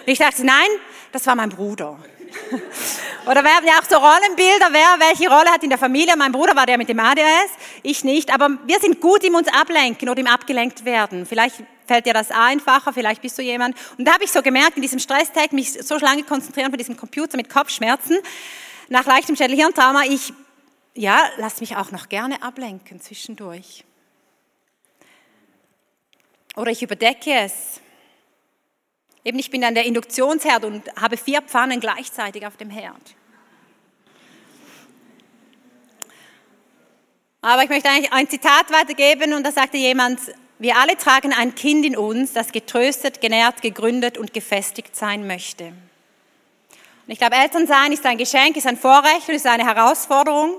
Und 0.06 0.12
ich 0.12 0.18
sagte, 0.18 0.44
nein, 0.44 0.66
das 1.12 1.26
war 1.26 1.36
mein 1.36 1.50
Bruder. 1.50 1.98
Oder 3.26 3.42
wir 3.42 3.54
haben 3.54 3.66
ja 3.66 3.78
auch 3.78 3.84
so 3.88 3.96
Rollenbilder, 3.96 4.68
wer 4.70 5.08
welche 5.08 5.28
Rolle 5.28 5.50
hat 5.50 5.62
in 5.62 5.70
der 5.70 5.78
Familie. 5.78 6.14
Mein 6.16 6.32
Bruder 6.32 6.54
war 6.54 6.66
der 6.66 6.76
mit 6.76 6.88
dem 6.88 7.00
ADHS, 7.00 7.50
ich 7.82 8.04
nicht. 8.04 8.32
Aber 8.32 8.50
wir 8.66 8.78
sind 8.80 9.00
gut 9.00 9.24
im 9.24 9.34
uns 9.34 9.48
ablenken 9.48 10.08
oder 10.08 10.20
im 10.20 10.26
abgelenkt 10.26 10.84
werden. 10.84 11.24
Vielleicht 11.24 11.56
fällt 11.86 12.06
dir 12.06 12.12
das 12.12 12.30
einfacher, 12.30 12.92
vielleicht 12.92 13.22
bist 13.22 13.38
du 13.38 13.42
jemand. 13.42 13.76
Und 13.98 14.06
da 14.06 14.14
habe 14.14 14.24
ich 14.24 14.32
so 14.32 14.42
gemerkt, 14.42 14.76
in 14.76 14.82
diesem 14.82 14.98
Stresstag, 14.98 15.52
mich 15.52 15.72
so 15.72 15.96
lange 15.96 16.22
konzentrieren 16.22 16.70
von 16.70 16.78
diesem 16.78 16.96
Computer 16.96 17.36
mit 17.36 17.48
Kopfschmerzen, 17.48 18.18
nach 18.88 19.06
leichtem 19.06 19.36
Schädelhirntrauma, 19.36 20.02
ich, 20.04 20.32
ja, 20.94 21.24
lass 21.38 21.60
mich 21.60 21.76
auch 21.76 21.90
noch 21.90 22.08
gerne 22.08 22.42
ablenken 22.42 23.00
zwischendurch. 23.00 23.84
Oder 26.56 26.70
ich 26.70 26.82
überdecke 26.82 27.32
es. 27.32 27.80
Eben, 29.24 29.38
ich 29.38 29.50
bin 29.50 29.64
an 29.64 29.74
der 29.74 29.86
Induktionsherd 29.86 30.64
und 30.64 30.94
habe 31.00 31.16
vier 31.16 31.40
Pfannen 31.40 31.80
gleichzeitig 31.80 32.46
auf 32.46 32.58
dem 32.58 32.68
Herd. 32.68 33.14
Aber 37.40 37.62
ich 37.62 37.70
möchte 37.70 37.88
eigentlich 37.88 38.12
ein 38.12 38.28
Zitat 38.28 38.70
weitergeben 38.70 39.32
und 39.32 39.44
da 39.44 39.52
sagte 39.52 39.76
jemand, 39.76 40.20
wir 40.58 40.76
alle 40.76 40.96
tragen 40.96 41.32
ein 41.32 41.54
Kind 41.54 41.84
in 41.84 41.96
uns, 41.96 42.32
das 42.32 42.52
getröstet, 42.52 43.20
genährt, 43.20 43.60
gegründet 43.60 44.18
und 44.18 44.32
gefestigt 44.32 44.94
sein 44.94 45.26
möchte. 45.26 45.66
Und 45.66 47.12
ich 47.12 47.18
glaube, 47.18 47.36
Elternsein 47.36 47.92
ist 47.92 48.06
ein 48.06 48.16
Geschenk, 48.16 48.56
ist 48.56 48.66
ein 48.66 48.78
Vorrecht 48.78 49.28
und 49.28 49.34
ist 49.34 49.46
eine 49.46 49.66
Herausforderung. 49.66 50.54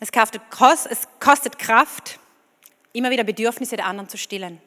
Es 0.00 0.10
kostet 0.10 1.58
Kraft, 1.58 2.18
immer 2.92 3.10
wieder 3.10 3.22
Bedürfnisse 3.22 3.76
der 3.76 3.86
anderen 3.86 4.08
zu 4.08 4.18
stillen. 4.18 4.60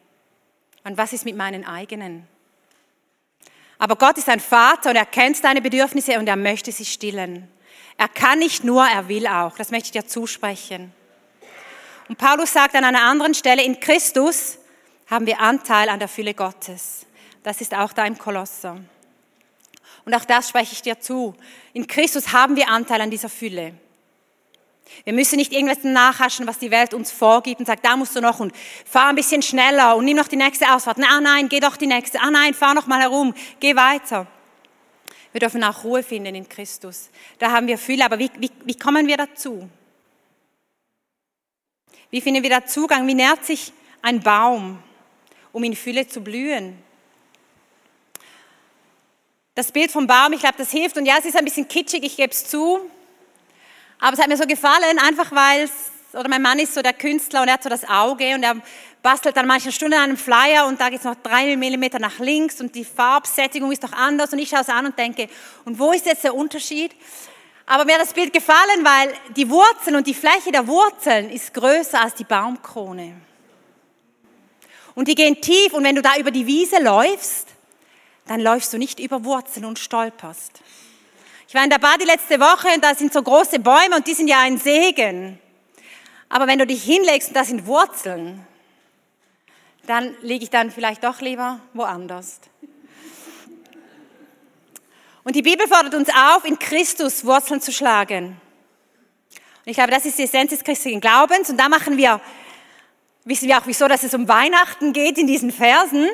Und 0.85 0.97
was 0.97 1.13
ist 1.13 1.25
mit 1.25 1.35
meinen 1.35 1.65
eigenen? 1.65 2.27
Aber 3.77 3.95
Gott 3.95 4.17
ist 4.17 4.29
ein 4.29 4.39
Vater 4.39 4.91
und 4.91 4.95
er 4.95 5.05
kennt 5.05 5.43
deine 5.43 5.61
Bedürfnisse 5.61 6.17
und 6.19 6.27
er 6.27 6.37
möchte 6.37 6.71
sie 6.71 6.85
stillen. 6.85 7.49
Er 7.97 8.07
kann 8.07 8.39
nicht 8.39 8.63
nur, 8.63 8.85
er 8.85 9.07
will 9.07 9.27
auch. 9.27 9.57
Das 9.57 9.71
möchte 9.71 9.87
ich 9.87 9.91
dir 9.91 10.07
zusprechen. 10.07 10.93
Und 12.07 12.17
Paulus 12.17 12.53
sagt 12.53 12.75
an 12.75 12.83
einer 12.83 13.01
anderen 13.01 13.33
Stelle, 13.33 13.63
in 13.63 13.79
Christus 13.79 14.59
haben 15.07 15.25
wir 15.25 15.39
Anteil 15.39 15.89
an 15.89 15.99
der 15.99 16.07
Fülle 16.07 16.33
Gottes. 16.33 17.05
Das 17.41 17.61
ist 17.61 17.73
auch 17.73 17.91
da 17.91 18.05
im 18.05 18.17
Kolosser. 18.17 18.77
Und 20.05 20.13
auch 20.13 20.25
das 20.25 20.49
spreche 20.49 20.73
ich 20.73 20.83
dir 20.83 20.99
zu. 20.99 21.35
In 21.73 21.87
Christus 21.87 22.31
haben 22.31 22.55
wir 22.55 22.69
Anteil 22.69 23.01
an 23.01 23.09
dieser 23.09 23.29
Fülle. 23.29 23.73
Wir 25.03 25.13
müssen 25.13 25.37
nicht 25.37 25.51
irgendwas 25.51 25.83
nachhaschen, 25.83 26.47
was 26.47 26.59
die 26.59 26.71
Welt 26.71 26.93
uns 26.93 27.11
vorgibt 27.11 27.59
und 27.59 27.65
sagt, 27.65 27.85
da 27.85 27.97
musst 27.97 28.15
du 28.15 28.21
noch 28.21 28.39
und 28.39 28.53
fahr 28.85 29.09
ein 29.09 29.15
bisschen 29.15 29.41
schneller 29.41 29.95
und 29.95 30.05
nimm 30.05 30.17
noch 30.17 30.27
die 30.27 30.35
nächste 30.35 30.71
Ausfahrt. 30.73 30.97
Ah 30.99 31.19
nein, 31.19 31.49
geh 31.49 31.59
doch 31.59 31.75
die 31.75 31.87
nächste. 31.87 32.19
Ah 32.21 32.31
nein, 32.31 32.53
fahr 32.53 32.73
noch 32.73 32.87
mal 32.87 33.01
herum, 33.01 33.33
geh 33.59 33.75
weiter. 33.75 34.27
Wir 35.31 35.39
dürfen 35.39 35.63
auch 35.63 35.83
Ruhe 35.83 36.01
finden 36.01 36.33
in 36.33 36.47
Christus. 36.47 37.09
Da 37.39 37.51
haben 37.51 37.67
wir 37.67 37.77
Fülle, 37.77 38.05
aber 38.05 38.17
wie, 38.19 38.31
wie, 38.37 38.51
wie 38.63 38.77
kommen 38.77 39.05
wir 39.05 39.17
dazu? 39.17 39.69
Wie 42.09 42.21
finden 42.21 42.41
wir 42.41 42.49
da 42.49 42.65
Zugang? 42.65 43.05
Wie 43.07 43.15
nährt 43.15 43.43
sich 43.43 43.73
ein 44.01 44.21
Baum, 44.21 44.79
um 45.51 45.63
in 45.63 45.75
Fülle 45.75 46.07
zu 46.07 46.21
blühen? 46.21 46.81
Das 49.55 49.71
Bild 49.71 49.91
vom 49.91 50.07
Baum, 50.07 50.31
ich 50.33 50.39
glaube, 50.39 50.55
das 50.57 50.71
hilft. 50.71 50.95
Und 50.95 51.05
ja, 51.05 51.15
es 51.19 51.25
ist 51.25 51.35
ein 51.35 51.43
bisschen 51.43 51.67
kitschig, 51.67 52.03
ich 52.03 52.15
gebe 52.15 52.31
es 52.31 52.47
zu. 52.47 52.79
Aber 53.99 54.13
es 54.13 54.19
hat 54.19 54.27
mir 54.27 54.37
so 54.37 54.45
gefallen, 54.45 54.99
einfach 54.99 55.31
weil 55.31 55.63
es, 55.63 55.71
oder 56.13 56.29
mein 56.29 56.41
Mann 56.41 56.59
ist 56.59 56.73
so 56.73 56.81
der 56.81 56.93
Künstler 56.93 57.41
und 57.41 57.47
er 57.47 57.55
hat 57.55 57.63
so 57.63 57.69
das 57.69 57.87
Auge 57.87 58.35
und 58.35 58.43
er 58.43 58.55
bastelt 59.01 59.37
dann 59.37 59.47
manche 59.47 59.71
Stunden 59.71 59.95
an 59.95 60.03
einem 60.03 60.17
Flyer 60.17 60.65
und 60.65 60.81
da 60.81 60.89
geht 60.89 60.99
es 60.99 61.05
noch 61.05 61.15
drei 61.21 61.55
Millimeter 61.55 61.99
nach 61.99 62.19
links 62.19 62.59
und 62.59 62.73
die 62.73 62.85
Farbsättigung 62.85 63.71
ist 63.71 63.83
doch 63.83 63.93
anders 63.93 64.33
und 64.33 64.39
ich 64.39 64.49
schaue 64.49 64.61
es 64.61 64.69
an 64.69 64.87
und 64.87 64.97
denke, 64.97 65.27
und 65.63 65.77
wo 65.77 65.91
ist 65.91 66.05
jetzt 66.05 66.23
der 66.23 66.33
Unterschied? 66.33 66.95
Aber 67.67 67.85
mir 67.85 67.93
hat 67.93 68.01
das 68.01 68.13
Bild 68.13 68.31
gefallen, 68.33 68.83
weil 68.83 69.13
die 69.35 69.49
Wurzeln 69.49 69.95
und 69.95 70.07
die 70.07 70.13
Fläche 70.13 70.51
der 70.51 70.67
Wurzeln 70.67 71.29
ist 71.31 71.53
größer 71.53 72.01
als 72.01 72.13
die 72.15 72.23
Baumkrone. 72.23 73.15
Und 74.93 75.07
die 75.07 75.15
gehen 75.15 75.41
tief 75.41 75.73
und 75.73 75.83
wenn 75.83 75.95
du 75.95 76.01
da 76.01 76.17
über 76.17 76.31
die 76.31 76.47
Wiese 76.47 76.81
läufst, 76.81 77.49
dann 78.27 78.39
läufst 78.39 78.73
du 78.73 78.77
nicht 78.77 78.99
über 78.99 79.23
Wurzeln 79.23 79.65
und 79.65 79.77
stolperst. 79.77 80.61
War 81.55 81.63
in 81.63 81.69
der 81.69 81.79
Badi 81.79 82.03
letzte 82.03 82.37
Woche 82.37 82.67
und 82.75 82.83
da 82.83 82.93
sind 82.93 83.13
so 83.13 83.23
große 83.23 83.59
Bäume 83.59 83.95
und 83.95 84.05
die 84.05 84.13
sind 84.13 84.27
ja 84.27 84.39
ein 84.41 84.57
Segen. 84.57 85.39
Aber 86.27 86.47
wenn 86.47 86.59
du 86.59 86.67
dich 86.67 86.83
hinlegst 86.83 87.29
und 87.29 87.33
da 87.33 87.45
sind 87.45 87.65
Wurzeln, 87.65 88.45
dann 89.87 90.17
liege 90.21 90.43
ich 90.43 90.49
dann 90.49 90.69
vielleicht 90.69 91.05
doch 91.05 91.21
lieber 91.21 91.61
woanders. 91.71 92.41
Und 95.23 95.33
die 95.37 95.43
Bibel 95.43 95.65
fordert 95.65 95.95
uns 95.95 96.09
auf, 96.09 96.43
in 96.43 96.59
Christus 96.59 97.23
Wurzeln 97.23 97.61
zu 97.61 97.71
schlagen. 97.71 98.25
Und 98.25 99.71
ich 99.71 99.75
glaube, 99.75 99.91
das 99.91 100.03
ist 100.03 100.19
die 100.19 100.23
Essenz 100.23 100.49
des 100.49 100.61
christlichen 100.61 100.99
Glaubens. 100.99 101.49
Und 101.49 101.55
da 101.55 101.69
machen 101.69 101.95
wir, 101.95 102.19
wissen 103.23 103.47
wir 103.47 103.57
auch 103.57 103.65
wieso, 103.65 103.87
dass 103.87 104.03
es 104.03 104.13
um 104.13 104.27
Weihnachten 104.27 104.91
geht 104.91 105.17
in 105.17 105.25
diesen 105.25 105.53
Versen. 105.53 106.09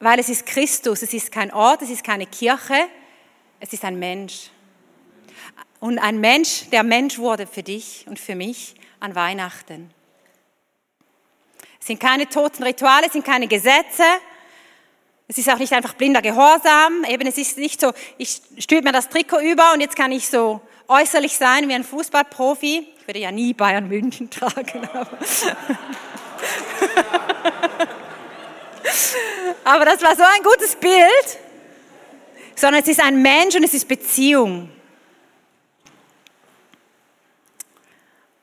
Weil 0.00 0.18
es 0.18 0.28
ist 0.28 0.46
Christus, 0.46 1.02
es 1.02 1.14
ist 1.14 1.30
kein 1.30 1.52
Ort, 1.52 1.82
es 1.82 1.90
ist 1.90 2.02
keine 2.02 2.26
Kirche, 2.26 2.88
es 3.60 3.72
ist 3.72 3.84
ein 3.84 3.98
Mensch. 3.98 4.50
Und 5.80 5.98
ein 5.98 6.20
Mensch, 6.20 6.68
der 6.70 6.82
Mensch 6.82 7.18
wurde 7.18 7.46
für 7.46 7.62
dich 7.62 8.04
und 8.08 8.18
für 8.18 8.34
mich 8.34 8.74
an 9.00 9.14
Weihnachten. 9.14 9.92
Es 11.80 11.86
sind 11.86 12.00
keine 12.00 12.28
toten 12.28 12.64
Rituale, 12.64 13.06
es 13.06 13.12
sind 13.12 13.24
keine 13.24 13.46
Gesetze. 13.46 14.02
Es 15.28 15.38
ist 15.38 15.48
auch 15.50 15.58
nicht 15.58 15.72
einfach 15.72 15.94
blinder 15.94 16.22
Gehorsam. 16.22 17.04
Eben, 17.08 17.26
es 17.28 17.38
ist 17.38 17.58
nicht 17.58 17.80
so, 17.80 17.92
ich 18.16 18.40
stülpe 18.58 18.84
mir 18.84 18.92
das 18.92 19.08
Trikot 19.08 19.40
über 19.40 19.72
und 19.72 19.80
jetzt 19.80 19.94
kann 19.94 20.10
ich 20.10 20.28
so 20.28 20.60
äußerlich 20.88 21.36
sein 21.36 21.68
wie 21.68 21.74
ein 21.74 21.84
Fußballprofi. 21.84 22.88
Ich 22.98 23.06
würde 23.06 23.20
ja 23.20 23.30
nie 23.30 23.52
Bayern 23.52 23.88
München 23.88 24.30
tragen. 24.30 24.88
Aber, 24.92 25.18
aber 29.64 29.84
das 29.84 30.02
war 30.02 30.16
so 30.16 30.22
ein 30.22 30.42
gutes 30.42 30.76
Bild 30.76 31.47
sondern 32.58 32.82
es 32.82 32.88
ist 32.88 33.00
ein 33.00 33.22
Mensch 33.22 33.54
und 33.54 33.62
es 33.62 33.72
ist 33.72 33.86
Beziehung. 33.86 34.68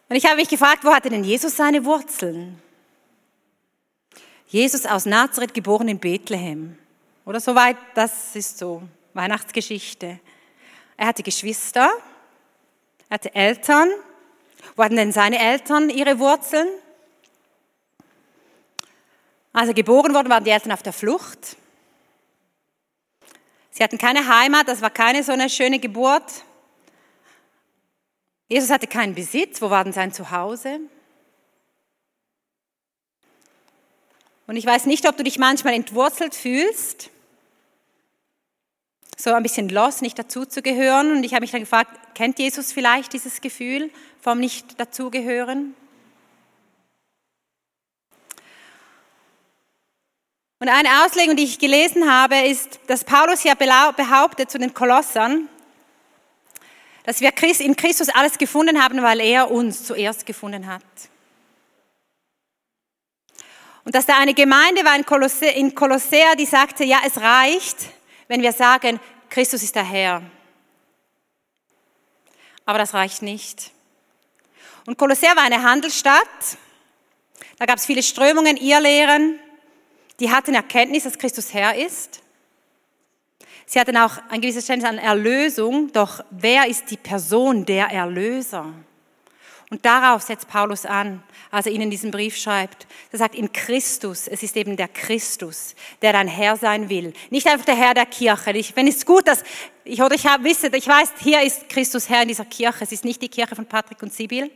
Und 0.07 0.15
ich 0.15 0.25
habe 0.25 0.37
mich 0.37 0.47
gefragt, 0.47 0.85
wo 0.85 0.93
hatte 0.93 1.09
denn 1.09 1.23
Jesus 1.23 1.57
seine 1.57 1.83
Wurzeln? 1.83 2.61
Jesus 4.47 4.85
aus 4.85 5.05
Nazareth, 5.05 5.53
geboren 5.53 5.89
in 5.89 5.99
Bethlehem. 5.99 6.77
Oder 7.25 7.41
soweit, 7.41 7.75
das 7.93 8.35
ist 8.35 8.57
so 8.57 8.83
Weihnachtsgeschichte. 9.13 10.19
Er 10.95 11.07
hatte 11.07 11.23
Geschwister, 11.23 11.89
er 13.09 13.15
hatte 13.15 13.35
Eltern. 13.35 13.89
Wo 14.77 14.83
hatten 14.83 14.95
denn 14.95 15.11
seine 15.11 15.39
Eltern 15.39 15.89
ihre 15.89 16.19
Wurzeln? 16.19 16.67
Als 19.51 19.67
er 19.67 19.73
geboren 19.73 20.13
wurde, 20.13 20.29
waren 20.29 20.43
die 20.43 20.51
Eltern 20.51 20.71
auf 20.71 20.83
der 20.83 20.93
Flucht. 20.93 21.57
Sie 23.77 23.83
hatten 23.83 23.97
keine 23.97 24.25
Heimat, 24.29 24.69
das 24.69 24.81
war 24.81 24.89
keine 24.89 25.21
so 25.21 25.33
eine 25.33 25.49
schöne 25.49 25.79
Geburt. 25.79 26.45
Jesus 28.47 28.69
hatte 28.69 28.87
keinen 28.87 29.15
Besitz, 29.15 29.61
wo 29.61 29.69
war 29.69 29.83
denn 29.83 29.91
sein 29.91 30.13
Zuhause? 30.13 30.79
Und 34.47 34.55
ich 34.55 34.65
weiß 34.65 34.85
nicht, 34.85 35.05
ob 35.09 35.17
du 35.17 35.25
dich 35.25 35.39
manchmal 35.39 35.73
entwurzelt 35.73 36.35
fühlst. 36.35 37.09
so 39.17 39.33
ein 39.33 39.43
bisschen 39.43 39.67
los, 39.67 40.01
nicht 40.01 40.17
dazuzugehören. 40.17 41.11
Und 41.11 41.25
ich 41.25 41.33
habe 41.33 41.41
mich 41.41 41.51
dann 41.51 41.61
gefragt, 41.61 42.15
kennt 42.15 42.39
Jesus 42.39 42.71
vielleicht 42.71 43.11
dieses 43.11 43.41
Gefühl 43.41 43.91
vom 44.21 44.39
Nicht-Dazugehören? 44.39 45.75
Und 50.65 50.71
eine 50.71 51.05
Auslegung, 51.05 51.35
die 51.35 51.43
ich 51.43 51.59
gelesen 51.59 52.11
habe, 52.11 52.37
ist, 52.37 52.79
dass 52.87 53.03
Paulus 53.03 53.41
hier 53.41 53.53
behauptet 53.53 54.49
zu 54.49 54.57
den 54.57 54.73
Kolossern, 54.73 55.47
dass 57.03 57.21
wir 57.21 57.31
in 57.59 57.75
Christus 57.75 58.09
alles 58.09 58.39
gefunden 58.39 58.81
haben, 58.81 58.99
weil 59.03 59.19
er 59.19 59.51
uns 59.51 59.83
zuerst 59.83 60.25
gefunden 60.25 60.65
hat. 60.65 60.81
Und 63.83 63.93
dass 63.93 64.07
da 64.07 64.17
eine 64.17 64.33
Gemeinde 64.33 64.83
war 64.83 64.95
in 64.95 65.75
Kolossea, 65.75 66.33
die 66.33 66.47
sagte, 66.47 66.83
ja, 66.83 67.01
es 67.05 67.21
reicht, 67.21 67.77
wenn 68.27 68.41
wir 68.41 68.51
sagen, 68.51 68.99
Christus 69.29 69.61
ist 69.61 69.75
der 69.75 69.85
Herr. 69.85 70.23
Aber 72.65 72.79
das 72.79 72.95
reicht 72.95 73.21
nicht. 73.21 73.69
Und 74.87 74.97
Kolossea 74.97 75.35
war 75.35 75.43
eine 75.43 75.61
Handelsstadt. 75.61 76.57
Da 77.59 77.67
gab 77.67 77.77
es 77.77 77.85
viele 77.85 78.01
Strömungen, 78.01 78.57
Irrlehren. 78.57 79.39
Die 80.19 80.31
hatten 80.31 80.53
Erkenntnis, 80.53 81.03
dass 81.03 81.17
Christus 81.17 81.53
Herr 81.53 81.75
ist. 81.75 82.21
Sie 83.65 83.79
hatten 83.79 83.97
auch 83.97 84.17
ein 84.29 84.41
gewisses 84.41 84.65
Verständnis 84.65 84.89
an 84.89 84.97
Erlösung, 84.99 85.91
doch 85.91 86.23
wer 86.29 86.67
ist 86.67 86.91
die 86.91 86.97
Person 86.97 87.65
der 87.65 87.87
Erlöser? 87.87 88.73
Und 89.71 89.83
darauf 89.83 90.21
setzt 90.21 90.47
Paulus 90.47 90.85
an, 90.85 91.23
als 91.49 91.65
er 91.65 91.71
ihnen 91.71 91.89
diesen 91.89 92.11
Brief 92.11 92.37
schreibt. 92.37 92.85
Er 93.11 93.17
sagt, 93.17 93.33
in 93.33 93.51
Christus, 93.51 94.27
es 94.27 94.43
ist 94.43 94.55
eben 94.55 94.77
der 94.77 94.87
Christus, 94.87 95.73
der 96.03 96.13
dein 96.13 96.27
Herr 96.27 96.55
sein 96.55 96.89
will. 96.89 97.13
Nicht 97.31 97.47
einfach 97.47 97.65
der 97.65 97.75
Herr 97.75 97.95
der 97.95 98.05
Kirche. 98.05 98.51
Ich 98.51 98.73
finde 98.73 98.91
es 98.91 99.05
gut, 99.05 99.27
dass 99.27 99.43
ich, 99.83 100.01
oder 100.01 100.13
ich 100.13 100.27
habe, 100.27 100.43
wisse, 100.43 100.67
ich 100.67 100.87
weiß, 100.87 101.13
hier 101.19 101.41
ist 101.41 101.67
Christus 101.67 102.07
Herr 102.07 102.21
in 102.21 102.27
dieser 102.27 102.45
Kirche. 102.45 102.83
Es 102.83 102.91
ist 102.91 103.03
nicht 103.03 103.21
die 103.21 103.29
Kirche 103.29 103.55
von 103.55 103.65
Patrick 103.65 104.01
und 104.03 104.13
Sibyl. 104.13 104.51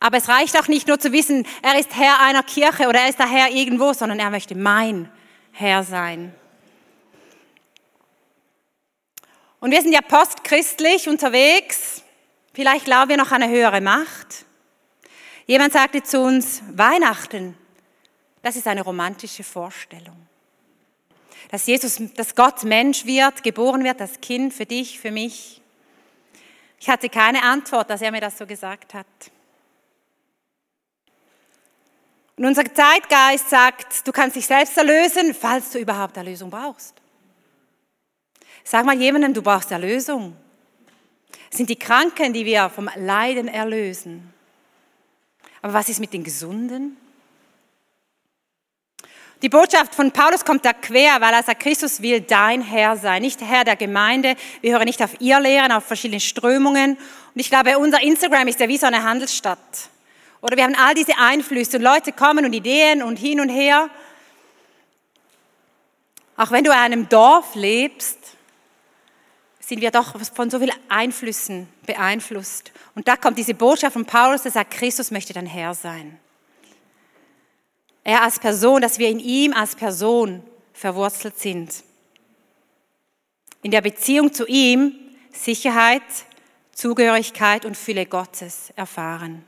Aber 0.00 0.18
es 0.18 0.28
reicht 0.28 0.58
auch 0.58 0.68
nicht 0.68 0.88
nur 0.88 0.98
zu 0.98 1.12
wissen, 1.12 1.46
er 1.62 1.78
ist 1.78 1.96
Herr 1.96 2.20
einer 2.20 2.42
Kirche 2.42 2.88
oder 2.88 3.00
er 3.00 3.08
ist 3.08 3.18
der 3.18 3.30
Herr 3.30 3.50
irgendwo, 3.50 3.92
sondern 3.92 4.18
er 4.18 4.30
möchte 4.30 4.54
mein 4.54 5.10
Herr 5.52 5.82
sein. 5.82 6.34
Und 9.60 9.70
wir 9.70 9.80
sind 9.80 9.92
ja 9.92 10.02
postchristlich 10.02 11.08
unterwegs. 11.08 12.02
Vielleicht 12.52 12.84
glauben 12.84 13.08
wir 13.08 13.16
noch 13.16 13.32
an 13.32 13.42
eine 13.42 13.50
höhere 13.50 13.80
Macht. 13.80 14.44
Jemand 15.46 15.72
sagte 15.72 16.02
zu 16.02 16.20
uns, 16.20 16.62
Weihnachten, 16.70 17.56
das 18.42 18.56
ist 18.56 18.66
eine 18.66 18.82
romantische 18.82 19.42
Vorstellung. 19.42 20.26
Dass 21.50 21.66
Jesus, 21.66 21.98
dass 22.14 22.34
Gott 22.34 22.62
Mensch 22.64 23.06
wird, 23.06 23.42
geboren 23.42 23.84
wird, 23.84 24.00
das 24.00 24.20
Kind 24.20 24.52
für 24.52 24.66
dich, 24.66 24.98
für 24.98 25.10
mich. 25.10 25.62
Ich 26.78 26.88
hatte 26.90 27.08
keine 27.08 27.42
Antwort, 27.42 27.88
dass 27.88 28.02
er 28.02 28.10
mir 28.10 28.20
das 28.20 28.36
so 28.36 28.46
gesagt 28.46 28.92
hat. 28.92 29.06
Und 32.36 32.46
unser 32.46 32.64
Zeitgeist 32.64 33.48
sagt, 33.48 34.06
du 34.06 34.12
kannst 34.12 34.36
dich 34.36 34.46
selbst 34.46 34.76
erlösen, 34.76 35.34
falls 35.34 35.70
du 35.70 35.78
überhaupt 35.78 36.16
Erlösung 36.16 36.50
brauchst. 36.50 36.94
Sag 38.64 38.84
mal 38.84 38.98
jemandem, 38.98 39.34
du 39.34 39.42
brauchst 39.42 39.70
Erlösung. 39.70 40.36
Es 41.50 41.58
sind 41.58 41.70
die 41.70 41.78
Kranken, 41.78 42.32
die 42.32 42.44
wir 42.44 42.68
vom 42.70 42.90
Leiden 42.96 43.46
erlösen. 43.46 44.32
Aber 45.62 45.74
was 45.74 45.88
ist 45.88 46.00
mit 46.00 46.12
den 46.12 46.24
Gesunden? 46.24 46.96
Die 49.42 49.48
Botschaft 49.48 49.94
von 49.94 50.10
Paulus 50.10 50.44
kommt 50.44 50.64
da 50.64 50.72
quer, 50.72 51.20
weil 51.20 51.34
er 51.34 51.42
sagt, 51.42 51.62
Christus 51.62 52.00
will 52.00 52.22
dein 52.22 52.62
Herr 52.62 52.96
sein, 52.96 53.22
nicht 53.22 53.42
Herr 53.42 53.62
der 53.62 53.76
Gemeinde. 53.76 54.36
Wir 54.62 54.72
hören 54.72 54.86
nicht 54.86 55.02
auf 55.02 55.20
ihr 55.20 55.38
Lehren, 55.38 55.70
auf 55.70 55.84
verschiedene 55.84 56.20
Strömungen. 56.20 56.96
Und 56.96 57.40
ich 57.40 57.50
glaube, 57.50 57.78
unser 57.78 58.02
Instagram 58.02 58.48
ist 58.48 58.58
ja 58.58 58.68
wie 58.68 58.78
so 58.78 58.86
eine 58.86 59.02
Handelsstadt. 59.02 59.90
Oder 60.44 60.58
wir 60.58 60.64
haben 60.64 60.74
all 60.74 60.92
diese 60.92 61.16
Einflüsse 61.16 61.78
und 61.78 61.82
Leute 61.82 62.12
kommen 62.12 62.44
und 62.44 62.52
Ideen 62.52 63.02
und 63.02 63.16
hin 63.16 63.40
und 63.40 63.48
her. 63.48 63.88
Auch 66.36 66.50
wenn 66.50 66.64
du 66.64 66.70
in 66.70 66.76
einem 66.76 67.08
Dorf 67.08 67.54
lebst, 67.54 68.18
sind 69.58 69.80
wir 69.80 69.90
doch 69.90 70.20
von 70.34 70.50
so 70.50 70.58
vielen 70.58 70.76
Einflüssen 70.90 71.66
beeinflusst. 71.86 72.72
Und 72.94 73.08
da 73.08 73.16
kommt 73.16 73.38
diese 73.38 73.54
Botschaft 73.54 73.94
von 73.94 74.04
Paulus, 74.04 74.42
der 74.42 74.52
sagt, 74.52 74.72
Christus 74.72 75.10
möchte 75.10 75.32
dein 75.32 75.46
Herr 75.46 75.72
sein. 75.72 76.20
Er 78.02 78.20
als 78.20 78.38
Person, 78.38 78.82
dass 78.82 78.98
wir 78.98 79.08
in 79.08 79.20
ihm 79.20 79.54
als 79.54 79.74
Person 79.74 80.42
verwurzelt 80.74 81.38
sind. 81.38 81.72
In 83.62 83.70
der 83.70 83.80
Beziehung 83.80 84.30
zu 84.30 84.46
ihm 84.46 84.92
Sicherheit, 85.32 86.02
Zugehörigkeit 86.72 87.64
und 87.64 87.78
Fülle 87.78 88.04
Gottes 88.04 88.74
erfahren. 88.76 89.46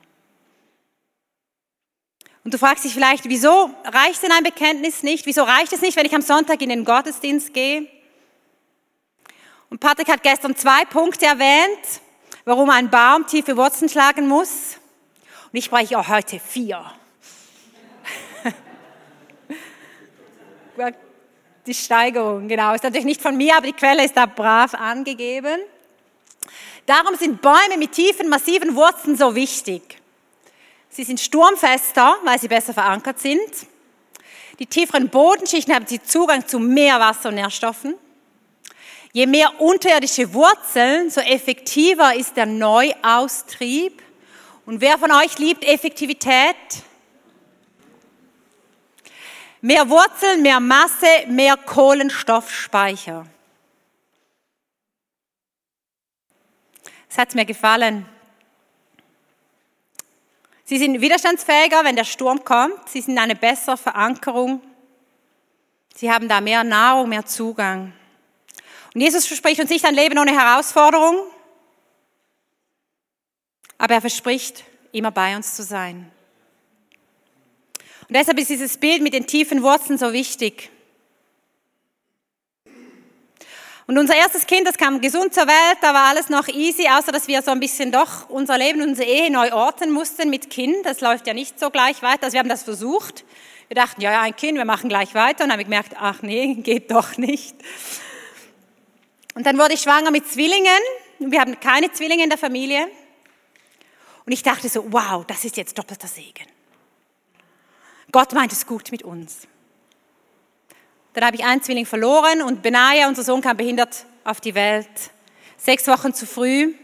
Und 2.46 2.54
du 2.54 2.59
fragst 2.59 2.85
dich 2.85 2.94
vielleicht, 2.94 3.28
wieso 3.28 3.70
reicht 3.85 4.22
denn 4.22 4.30
ein 4.30 4.44
Bekenntnis 4.44 5.02
nicht? 5.02 5.26
Wieso 5.26 5.42
reicht 5.42 5.72
es 5.72 5.80
nicht, 5.80 5.96
wenn 5.96 6.06
ich 6.06 6.14
am 6.14 6.22
Sonntag 6.22 6.62
in 6.62 6.68
den 6.68 6.85
Gottesdienst 6.85 7.52
gehe? 7.52 7.88
Und 9.68 9.80
Patrick 9.80 10.09
hat 10.09 10.22
gestern 10.22 10.54
zwei 10.54 10.85
Punkte 10.85 11.26
erwähnt, 11.26 11.80
warum 12.44 12.70
ein 12.70 12.88
Baum 12.88 13.26
tiefe 13.26 13.56
Wurzeln 13.56 13.88
schlagen 13.88 14.28
muss. 14.28 14.76
Und 15.52 15.59
ich 15.59 15.64
spreche 15.64 15.98
auch 15.98 16.06
heute 16.06 16.38
vier. 16.38 16.85
die 21.66 21.74
Steigerung, 21.74 22.46
genau. 22.46 22.74
Ist 22.74 22.85
natürlich 22.85 23.06
nicht 23.06 23.22
von 23.22 23.37
mir, 23.37 23.56
aber 23.56 23.66
die 23.66 23.72
Quelle 23.72 24.04
ist 24.04 24.16
da 24.16 24.26
brav 24.26 24.72
angegeben. 24.74 25.59
Darum 26.87 27.16
sind 27.16 27.42
Bäume 27.42 27.76
mit 27.76 27.90
tiefen, 27.90 28.28
massiven 28.28 28.76
Wurzeln 28.76 29.16
so 29.16 29.35
wichtig. 29.35 30.00
Sie 30.96 31.04
sind 31.04 31.20
sturmfester, 31.20 32.16
weil 32.24 32.40
sie 32.40 32.48
besser 32.48 32.72
verankert 32.72 33.18
sind. 33.18 33.50
Die 34.59 34.64
tieferen 34.64 35.11
Bodenschichten 35.11 35.74
haben 35.74 35.87
sie 35.87 36.02
Zugang 36.02 36.48
zu 36.48 36.59
mehr 36.59 36.98
Wasser 36.98 37.28
und 37.28 37.35
Nährstoffen. 37.35 37.96
Je 39.12 39.26
mehr 39.26 39.61
unterirdische 39.61 40.32
Wurzeln, 40.32 41.11
so 41.11 41.20
effektiver 41.20 42.14
ist 42.14 42.35
der 42.38 42.46
Neuaustrieb. 42.46 44.02
Und 44.64 44.80
wer 44.80 44.96
von 44.96 45.12
euch 45.12 45.38
liebt 45.38 45.64
Effektivität? 45.64 46.56
Mehr 49.61 49.90
Wurzeln, 49.90 50.40
mehr 50.40 50.61
Masse, 50.61 51.26
mehr 51.28 51.59
Kohlenstoffspeicher. 51.59 53.26
Es 57.11 57.18
hat 57.18 57.35
mir 57.35 57.44
gefallen. 57.44 58.15
Sie 60.68 60.79
sind 60.79 61.00
widerstandsfähiger, 61.00 61.85
wenn 61.85 61.94
der 61.94 62.05
Sturm 62.05 62.44
kommt. 62.44 62.88
Sie 62.88 63.00
sind 63.00 63.16
eine 63.18 63.37
bessere 63.37 63.76
Verankerung. 63.76 64.61
Sie 65.94 66.11
haben 66.11 66.29
da 66.29 66.40
mehr 66.40 66.64
Nahrung, 66.64 67.09
mehr 67.09 67.24
Zugang. 67.24 67.92
Und 68.92 69.00
Jesus 69.00 69.26
verspricht 69.26 69.61
uns 69.61 69.70
nicht 69.70 69.85
ein 69.85 69.94
Leben 69.94 70.18
ohne 70.18 70.33
Herausforderung, 70.33 71.18
aber 73.79 73.94
er 73.94 74.00
verspricht, 74.00 74.64
immer 74.90 75.12
bei 75.12 75.37
uns 75.37 75.55
zu 75.55 75.62
sein. 75.62 76.11
Und 78.09 78.16
deshalb 78.16 78.38
ist 78.38 78.50
dieses 78.50 78.76
Bild 78.76 79.02
mit 79.02 79.12
den 79.12 79.26
tiefen 79.26 79.62
Wurzeln 79.62 79.98
so 79.98 80.12
wichtig. 80.12 80.70
Und 83.87 83.99
unser 83.99 84.16
erstes 84.16 84.46
Kind, 84.46 84.66
das 84.66 84.79
kam 84.79 85.01
gesund 85.01 85.33
zur 85.33 85.46
Welt, 85.46 85.79
da 85.81 85.94
war 85.94 86.09
alles 86.09 86.29
noch 86.29 86.49
easy, 86.49 86.88
außer 86.88 87.12
dass 87.12 87.29
wir 87.29 87.40
so 87.42 87.53
ein 87.53 87.61
bisschen 87.61 87.92
doch 87.92 88.29
unser 88.29 88.59
Leben, 88.59 88.83
unsere 88.83 89.09
Ehe 89.09 89.31
neu 89.31 89.53
orten 89.53 89.92
mussten 89.92 90.29
mit 90.29 90.51
Kind. 90.51 90.85
Das 90.85 91.01
läuft 91.01 91.29
ja 91.29 91.35
nicht 91.35 91.61
so 91.61 91.70
gleich 91.70 92.03
weiter. 92.03 92.25
Also 92.25 92.33
wir 92.33 92.40
haben 92.40 92.49
das 92.49 92.64
versucht. 92.64 93.25
Wir 93.68 93.77
dachten, 93.77 94.01
ja, 94.01 94.11
ja, 94.12 94.22
ein 94.22 94.35
Kind, 94.35 94.59
wir 94.59 94.64
machen 94.64 94.88
gleich 94.88 95.14
weiter. 95.14 95.44
Und 95.44 95.51
dann 95.51 95.53
habe 95.53 95.62
ich 95.62 95.68
gemerkt, 95.68 95.92
ach 96.01 96.22
nee, 96.22 96.55
geht 96.62 96.90
doch 96.90 97.16
nicht. 97.16 97.55
Und 99.35 99.46
dann 99.46 99.57
wurde 99.57 99.75
ich 99.75 99.83
schwanger 99.83 100.11
mit 100.11 100.27
Zwillingen. 100.27 100.81
Wir 101.20 101.40
haben 101.40 101.61
keine 101.61 101.92
Zwillinge 101.92 102.25
in 102.25 102.31
der 102.31 102.38
Familie. 102.38 102.88
Und 104.25 104.33
ich 104.33 104.42
dachte 104.42 104.68
so, 104.68 104.85
wow, 104.92 105.25
das 105.25 105.44
ist 105.44 105.57
jetzt 105.57 105.79
doppelter 105.79 106.09
Segen. 106.09 106.46
Gott 108.11 108.33
meint 108.33 108.51
es 108.51 108.66
gut 108.66 108.90
mit 108.90 109.05
uns. 109.05 109.46
Dann 111.16 111.24
habe 111.24 111.37
ich 111.37 111.44
einen 111.46 111.62
Zwilling 111.62 111.87
verloren 111.87 112.42
und 112.42 112.61
Benaja, 112.61 113.09
unser 113.09 113.24
Sohn, 113.24 113.40
kam 113.40 113.57
behindert 113.57 114.05
auf 114.22 114.38
die 114.42 114.55
Welt. 114.55 114.87
Sechs 115.57 115.87
Wochen 115.87 116.12
zu 116.12 116.26
früh. 116.26 116.74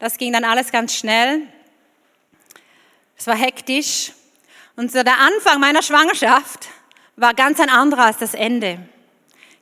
Das 0.00 0.18
ging 0.18 0.32
dann 0.32 0.42
alles 0.42 0.72
ganz 0.72 0.96
schnell. 0.96 1.42
Es 3.16 3.28
war 3.28 3.36
hektisch. 3.36 4.10
Und 4.74 4.90
so 4.90 5.00
der 5.04 5.20
Anfang 5.20 5.60
meiner 5.60 5.80
Schwangerschaft 5.80 6.66
war 7.14 7.34
ganz 7.34 7.60
ein 7.60 7.68
anderer 7.68 8.06
als 8.06 8.18
das 8.18 8.34
Ende. 8.34 8.80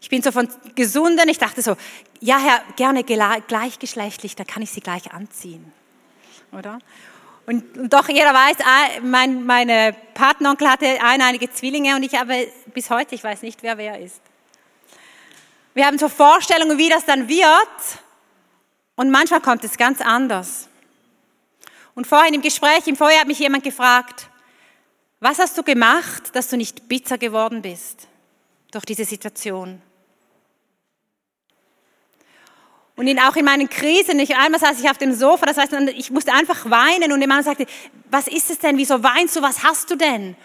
Ich 0.00 0.08
bin 0.08 0.22
so 0.22 0.32
von 0.32 0.48
gesunden, 0.74 1.28
ich 1.28 1.36
dachte 1.36 1.60
so, 1.60 1.76
ja 2.20 2.38
Herr, 2.38 2.62
gerne 2.76 3.04
gleichgeschlechtlich, 3.04 4.34
da 4.34 4.44
kann 4.44 4.62
ich 4.62 4.70
sie 4.70 4.80
gleich 4.80 5.12
anziehen. 5.12 5.74
Oder? 6.52 6.78
Und, 7.46 7.76
und 7.76 7.92
doch 7.92 8.08
jeder 8.08 8.32
weiß, 8.32 8.56
ah, 8.64 9.00
mein, 9.02 9.44
meine 9.44 9.94
Patenonkel 10.14 10.68
hatte 10.68 10.86
ein, 11.02 11.20
einige 11.20 11.50
Zwillinge 11.50 11.94
und 11.96 12.02
ich 12.02 12.14
habe 12.14 12.48
bis 12.72 12.88
heute, 12.90 13.14
ich 13.14 13.22
weiß 13.22 13.42
nicht, 13.42 13.62
wer 13.62 13.76
wer 13.76 14.00
ist. 14.00 14.20
Wir 15.74 15.86
haben 15.86 15.98
so 15.98 16.08
Vorstellungen, 16.08 16.78
wie 16.78 16.88
das 16.88 17.04
dann 17.04 17.28
wird. 17.28 18.00
Und 18.96 19.10
manchmal 19.10 19.40
kommt 19.40 19.64
es 19.64 19.76
ganz 19.76 20.00
anders. 20.00 20.68
Und 21.94 22.06
vorhin 22.06 22.34
im 22.34 22.42
Gespräch, 22.42 22.86
im 22.86 22.96
Vorjahr 22.96 23.22
hat 23.22 23.26
mich 23.26 23.40
jemand 23.40 23.64
gefragt, 23.64 24.28
was 25.20 25.38
hast 25.38 25.56
du 25.58 25.62
gemacht, 25.62 26.34
dass 26.34 26.48
du 26.48 26.56
nicht 26.56 26.88
bitter 26.88 27.18
geworden 27.18 27.62
bist 27.62 28.06
durch 28.70 28.84
diese 28.84 29.04
Situation? 29.04 29.80
Und 32.96 33.08
in, 33.08 33.18
auch 33.18 33.34
in 33.34 33.44
meinen 33.44 33.68
Krisen, 33.68 34.18
ich, 34.20 34.36
einmal 34.36 34.60
saß 34.60 34.80
ich 34.80 34.88
auf 34.88 34.98
dem 34.98 35.12
Sofa, 35.14 35.46
das 35.46 35.56
heißt, 35.56 35.72
ich 35.96 36.10
musste 36.10 36.32
einfach 36.32 36.70
weinen 36.70 37.12
und 37.12 37.18
der 37.20 37.28
Mann 37.28 37.42
sagte, 37.42 37.66
was 38.10 38.28
ist 38.28 38.50
es 38.50 38.60
denn, 38.60 38.76
wieso 38.78 39.02
weinst 39.02 39.34
du, 39.34 39.42
was 39.42 39.64
hast 39.64 39.90
du 39.90 39.96
denn? 39.96 40.36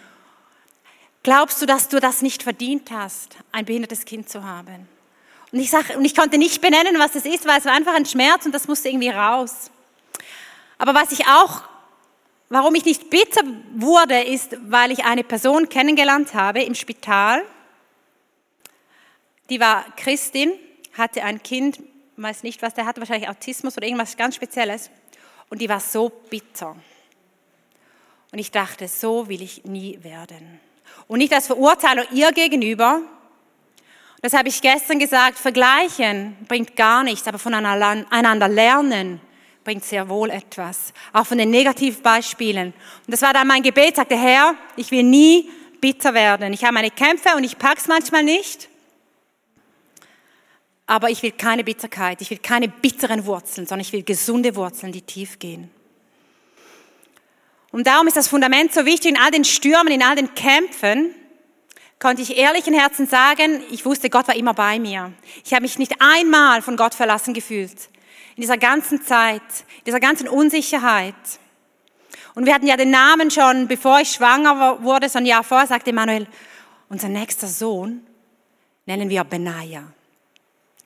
Glaubst 1.22 1.62
du, 1.62 1.66
dass 1.66 1.88
du 1.88 2.00
das 2.00 2.22
nicht 2.22 2.42
verdient 2.42 2.90
hast, 2.90 3.36
ein 3.52 3.66
behindertes 3.66 4.04
Kind 4.04 4.28
zu 4.28 4.44
haben? 4.44 4.88
Und 5.52 5.60
ich, 5.60 5.70
sag, 5.70 5.96
und 5.96 6.04
ich 6.04 6.16
konnte 6.16 6.38
nicht 6.38 6.60
benennen, 6.60 6.98
was 6.98 7.14
es 7.14 7.24
ist, 7.24 7.46
weil 7.46 7.58
es 7.58 7.64
war 7.64 7.72
einfach 7.72 7.94
ein 7.94 8.06
Schmerz 8.06 8.46
und 8.46 8.52
das 8.52 8.66
musste 8.66 8.88
irgendwie 8.88 9.10
raus. 9.10 9.70
Aber 10.78 10.94
was 10.94 11.12
ich 11.12 11.26
auch, 11.26 11.62
warum 12.48 12.74
ich 12.74 12.84
nicht 12.84 13.10
bitter 13.10 13.42
wurde, 13.74 14.22
ist, 14.22 14.56
weil 14.68 14.90
ich 14.90 15.04
eine 15.04 15.24
Person 15.24 15.68
kennengelernt 15.68 16.34
habe 16.34 16.62
im 16.62 16.74
Spital. 16.74 17.44
Die 19.50 19.60
war 19.60 19.84
Christin, 19.96 20.52
hatte 20.96 21.22
ein 21.22 21.42
Kind 21.42 21.80
weiß 22.22 22.42
nicht 22.42 22.62
was, 22.62 22.74
der 22.74 22.86
hatte 22.86 23.00
wahrscheinlich 23.00 23.28
Autismus 23.28 23.76
oder 23.76 23.86
irgendwas 23.86 24.16
ganz 24.16 24.34
Spezielles. 24.34 24.90
Und 25.48 25.60
die 25.60 25.68
war 25.68 25.80
so 25.80 26.08
bitter. 26.08 26.76
Und 28.32 28.38
ich 28.38 28.50
dachte, 28.50 28.88
so 28.88 29.28
will 29.28 29.42
ich 29.42 29.64
nie 29.64 29.98
werden. 30.02 30.60
Und 31.08 31.18
nicht 31.18 31.32
als 31.32 31.46
Verurteiler 31.46 32.10
ihr 32.12 32.30
gegenüber. 32.32 33.00
Das 34.22 34.32
habe 34.34 34.48
ich 34.48 34.60
gestern 34.60 34.98
gesagt, 34.98 35.38
vergleichen 35.38 36.36
bringt 36.46 36.76
gar 36.76 37.02
nichts, 37.02 37.26
aber 37.26 37.38
voneinander 37.38 38.48
lernen 38.48 39.20
bringt 39.64 39.84
sehr 39.84 40.08
wohl 40.08 40.30
etwas. 40.30 40.92
Auch 41.12 41.26
von 41.26 41.38
den 41.38 41.50
Negativbeispielen. 41.50 42.68
Und 42.68 43.12
das 43.12 43.22
war 43.22 43.32
dann 43.32 43.46
mein 43.46 43.62
Gebet, 43.62 43.96
sagte 43.96 44.16
Herr, 44.16 44.54
ich 44.76 44.90
will 44.90 45.02
nie 45.02 45.50
bitter 45.80 46.14
werden. 46.14 46.52
Ich 46.52 46.62
habe 46.64 46.74
meine 46.74 46.90
Kämpfe 46.90 47.34
und 47.36 47.44
ich 47.44 47.58
pack's 47.58 47.88
manchmal 47.88 48.22
nicht 48.22 48.68
aber 50.90 51.08
ich 51.08 51.22
will 51.22 51.30
keine 51.30 51.62
Bitterkeit, 51.62 52.20
ich 52.20 52.30
will 52.30 52.38
keine 52.38 52.66
bitteren 52.66 53.24
Wurzeln, 53.24 53.64
sondern 53.64 53.86
ich 53.86 53.92
will 53.92 54.02
gesunde 54.02 54.56
Wurzeln, 54.56 54.90
die 54.90 55.02
tief 55.02 55.38
gehen. 55.38 55.70
Und 57.70 57.86
darum 57.86 58.08
ist 58.08 58.16
das 58.16 58.26
Fundament 58.26 58.74
so 58.74 58.84
wichtig, 58.84 59.12
in 59.12 59.16
all 59.16 59.30
den 59.30 59.44
Stürmen, 59.44 59.92
in 59.92 60.02
all 60.02 60.16
den 60.16 60.34
Kämpfen, 60.34 61.14
konnte 62.00 62.22
ich 62.22 62.36
ehrlichen 62.36 62.74
Herzen 62.74 63.06
sagen, 63.06 63.62
ich 63.70 63.84
wusste, 63.84 64.10
Gott 64.10 64.26
war 64.26 64.34
immer 64.34 64.52
bei 64.52 64.80
mir. 64.80 65.12
Ich 65.44 65.54
habe 65.54 65.62
mich 65.62 65.78
nicht 65.78 65.94
einmal 66.00 66.60
von 66.60 66.76
Gott 66.76 66.94
verlassen 66.94 67.34
gefühlt. 67.34 67.88
In 68.34 68.40
dieser 68.40 68.58
ganzen 68.58 69.00
Zeit, 69.00 69.42
in 69.78 69.84
dieser 69.86 70.00
ganzen 70.00 70.26
Unsicherheit. 70.26 71.14
Und 72.34 72.46
wir 72.46 72.54
hatten 72.54 72.66
ja 72.66 72.76
den 72.76 72.90
Namen 72.90 73.30
schon, 73.30 73.68
bevor 73.68 74.00
ich 74.00 74.10
schwanger 74.10 74.82
wurde, 74.82 75.08
so 75.08 75.18
ein 75.20 75.26
Jahr 75.26 75.44
vorher, 75.44 75.68
sagte 75.68 75.92
Manuel, 75.92 76.26
unser 76.88 77.08
nächster 77.08 77.46
Sohn 77.46 78.04
nennen 78.86 79.08
wir 79.08 79.22
Benaja. 79.22 79.84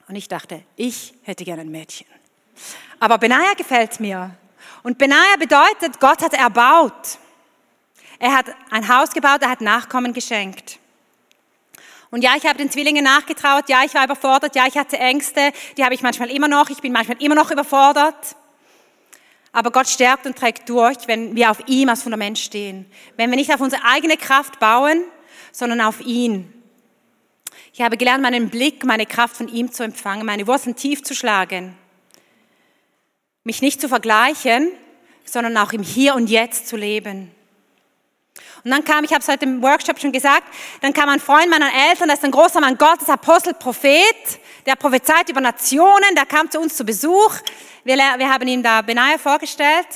Und 0.08 0.16
ich 0.16 0.28
dachte, 0.28 0.62
ich 0.76 1.14
hätte 1.22 1.44
gerne 1.44 1.62
ein 1.62 1.70
Mädchen. 1.70 2.06
Aber 3.00 3.18
Benaja 3.18 3.54
gefällt 3.54 4.00
mir. 4.00 4.36
Und 4.82 4.98
Benaja 4.98 5.36
bedeutet, 5.38 5.98
Gott 6.00 6.22
hat 6.22 6.34
erbaut. 6.34 7.18
Er 8.18 8.36
hat 8.36 8.46
ein 8.70 8.88
Haus 8.88 9.10
gebaut, 9.10 9.42
er 9.42 9.50
hat 9.50 9.60
Nachkommen 9.60 10.12
geschenkt. 10.12 10.78
Und 12.10 12.22
ja, 12.22 12.36
ich 12.36 12.46
habe 12.46 12.58
den 12.58 12.70
Zwillingen 12.70 13.02
nachgetraut, 13.02 13.68
ja, 13.68 13.82
ich 13.84 13.92
war 13.92 14.04
überfordert, 14.04 14.54
ja, 14.54 14.66
ich 14.68 14.78
hatte 14.78 14.96
Ängste, 14.98 15.52
die 15.76 15.82
habe 15.82 15.94
ich 15.94 16.02
manchmal 16.02 16.30
immer 16.30 16.46
noch, 16.46 16.70
ich 16.70 16.78
bin 16.78 16.92
manchmal 16.92 17.20
immer 17.20 17.34
noch 17.34 17.50
überfordert. 17.50 18.36
Aber 19.50 19.72
Gott 19.72 19.88
stärkt 19.88 20.24
und 20.24 20.38
trägt 20.38 20.68
durch, 20.68 20.96
wenn 21.08 21.34
wir 21.34 21.50
auf 21.50 21.58
ihm 21.66 21.88
als 21.88 22.04
Fundament 22.04 22.38
stehen. 22.38 22.86
Wenn 23.16 23.30
wir 23.30 23.36
nicht 23.36 23.52
auf 23.52 23.60
unsere 23.60 23.84
eigene 23.84 24.16
Kraft 24.16 24.60
bauen, 24.60 25.02
sondern 25.50 25.80
auf 25.80 26.00
ihn. 26.00 26.53
Ich 27.76 27.80
habe 27.80 27.96
gelernt, 27.96 28.22
meinen 28.22 28.50
Blick, 28.50 28.84
meine 28.84 29.04
Kraft 29.04 29.36
von 29.36 29.48
ihm 29.48 29.72
zu 29.72 29.82
empfangen, 29.82 30.24
meine 30.24 30.46
Wurzeln 30.46 30.76
tief 30.76 31.02
zu 31.02 31.12
schlagen. 31.12 31.76
Mich 33.42 33.62
nicht 33.62 33.80
zu 33.80 33.88
vergleichen, 33.88 34.70
sondern 35.24 35.56
auch 35.56 35.72
im 35.72 35.82
Hier 35.82 36.14
und 36.14 36.30
Jetzt 36.30 36.68
zu 36.68 36.76
leben. 36.76 37.34
Und 38.62 38.70
dann 38.70 38.84
kam, 38.84 39.02
ich 39.02 39.10
habe 39.10 39.22
es 39.22 39.28
heute 39.28 39.46
im 39.46 39.60
Workshop 39.60 39.98
schon 39.98 40.12
gesagt, 40.12 40.44
dann 40.82 40.92
kam 40.92 41.08
ein 41.08 41.18
Freund 41.18 41.50
meiner 41.50 41.68
Eltern, 41.90 42.06
das 42.06 42.18
ist 42.18 42.24
ein 42.24 42.30
großer 42.30 42.60
Mann 42.60 42.78
Gottes, 42.78 43.08
Apostel, 43.08 43.54
Prophet, 43.54 44.38
der 44.66 44.76
prophezeit 44.76 45.28
über 45.28 45.40
Nationen, 45.40 46.14
der 46.14 46.26
kam 46.26 46.48
zu 46.48 46.60
uns 46.60 46.76
zu 46.76 46.84
Besuch. 46.84 47.34
Wir, 47.82 47.96
wir 47.96 48.32
haben 48.32 48.46
ihm 48.46 48.62
da 48.62 48.82
Benaja 48.82 49.18
vorgestellt 49.18 49.88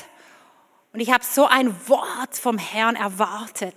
und 0.93 0.99
ich 0.99 1.13
habe 1.13 1.25
so 1.25 1.47
ein 1.47 1.73
Wort 1.89 2.37
vom 2.37 2.59
Herrn 2.59 2.97
erwartet 2.97 3.77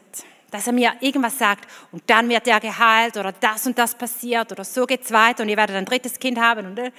dass 0.51 0.67
er 0.67 0.73
mir 0.73 0.93
irgendwas 0.99 1.37
sagt 1.37 1.67
und 1.91 2.03
dann 2.07 2.29
wird 2.29 2.47
er 2.47 2.59
geheilt 2.59 3.17
oder 3.17 3.31
das 3.31 3.65
und 3.65 3.77
das 3.77 3.95
passiert 3.95 4.51
oder 4.51 4.63
so 4.63 4.85
geht's 4.85 5.11
weiter 5.11 5.43
und 5.43 5.49
ihr 5.49 5.57
werdet 5.57 5.77
ein 5.77 5.85
drittes 5.85 6.19
Kind 6.19 6.39
haben. 6.39 6.67
Und, 6.67 6.79
äh. 6.79 6.91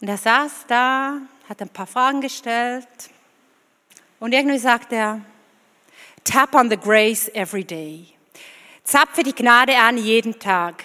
und 0.00 0.08
er 0.08 0.16
saß 0.16 0.64
da, 0.66 1.18
hat 1.48 1.60
ein 1.60 1.68
paar 1.68 1.86
Fragen 1.86 2.22
gestellt 2.22 2.88
und 4.18 4.32
irgendwie 4.32 4.58
sagt 4.58 4.92
er, 4.92 5.20
tap 6.24 6.54
on 6.54 6.70
the 6.70 6.76
grace 6.76 7.28
every 7.34 7.64
day. 7.64 8.08
Zapfe 8.82 9.22
die 9.22 9.34
Gnade 9.34 9.76
an 9.76 9.98
jeden 9.98 10.38
Tag. 10.38 10.84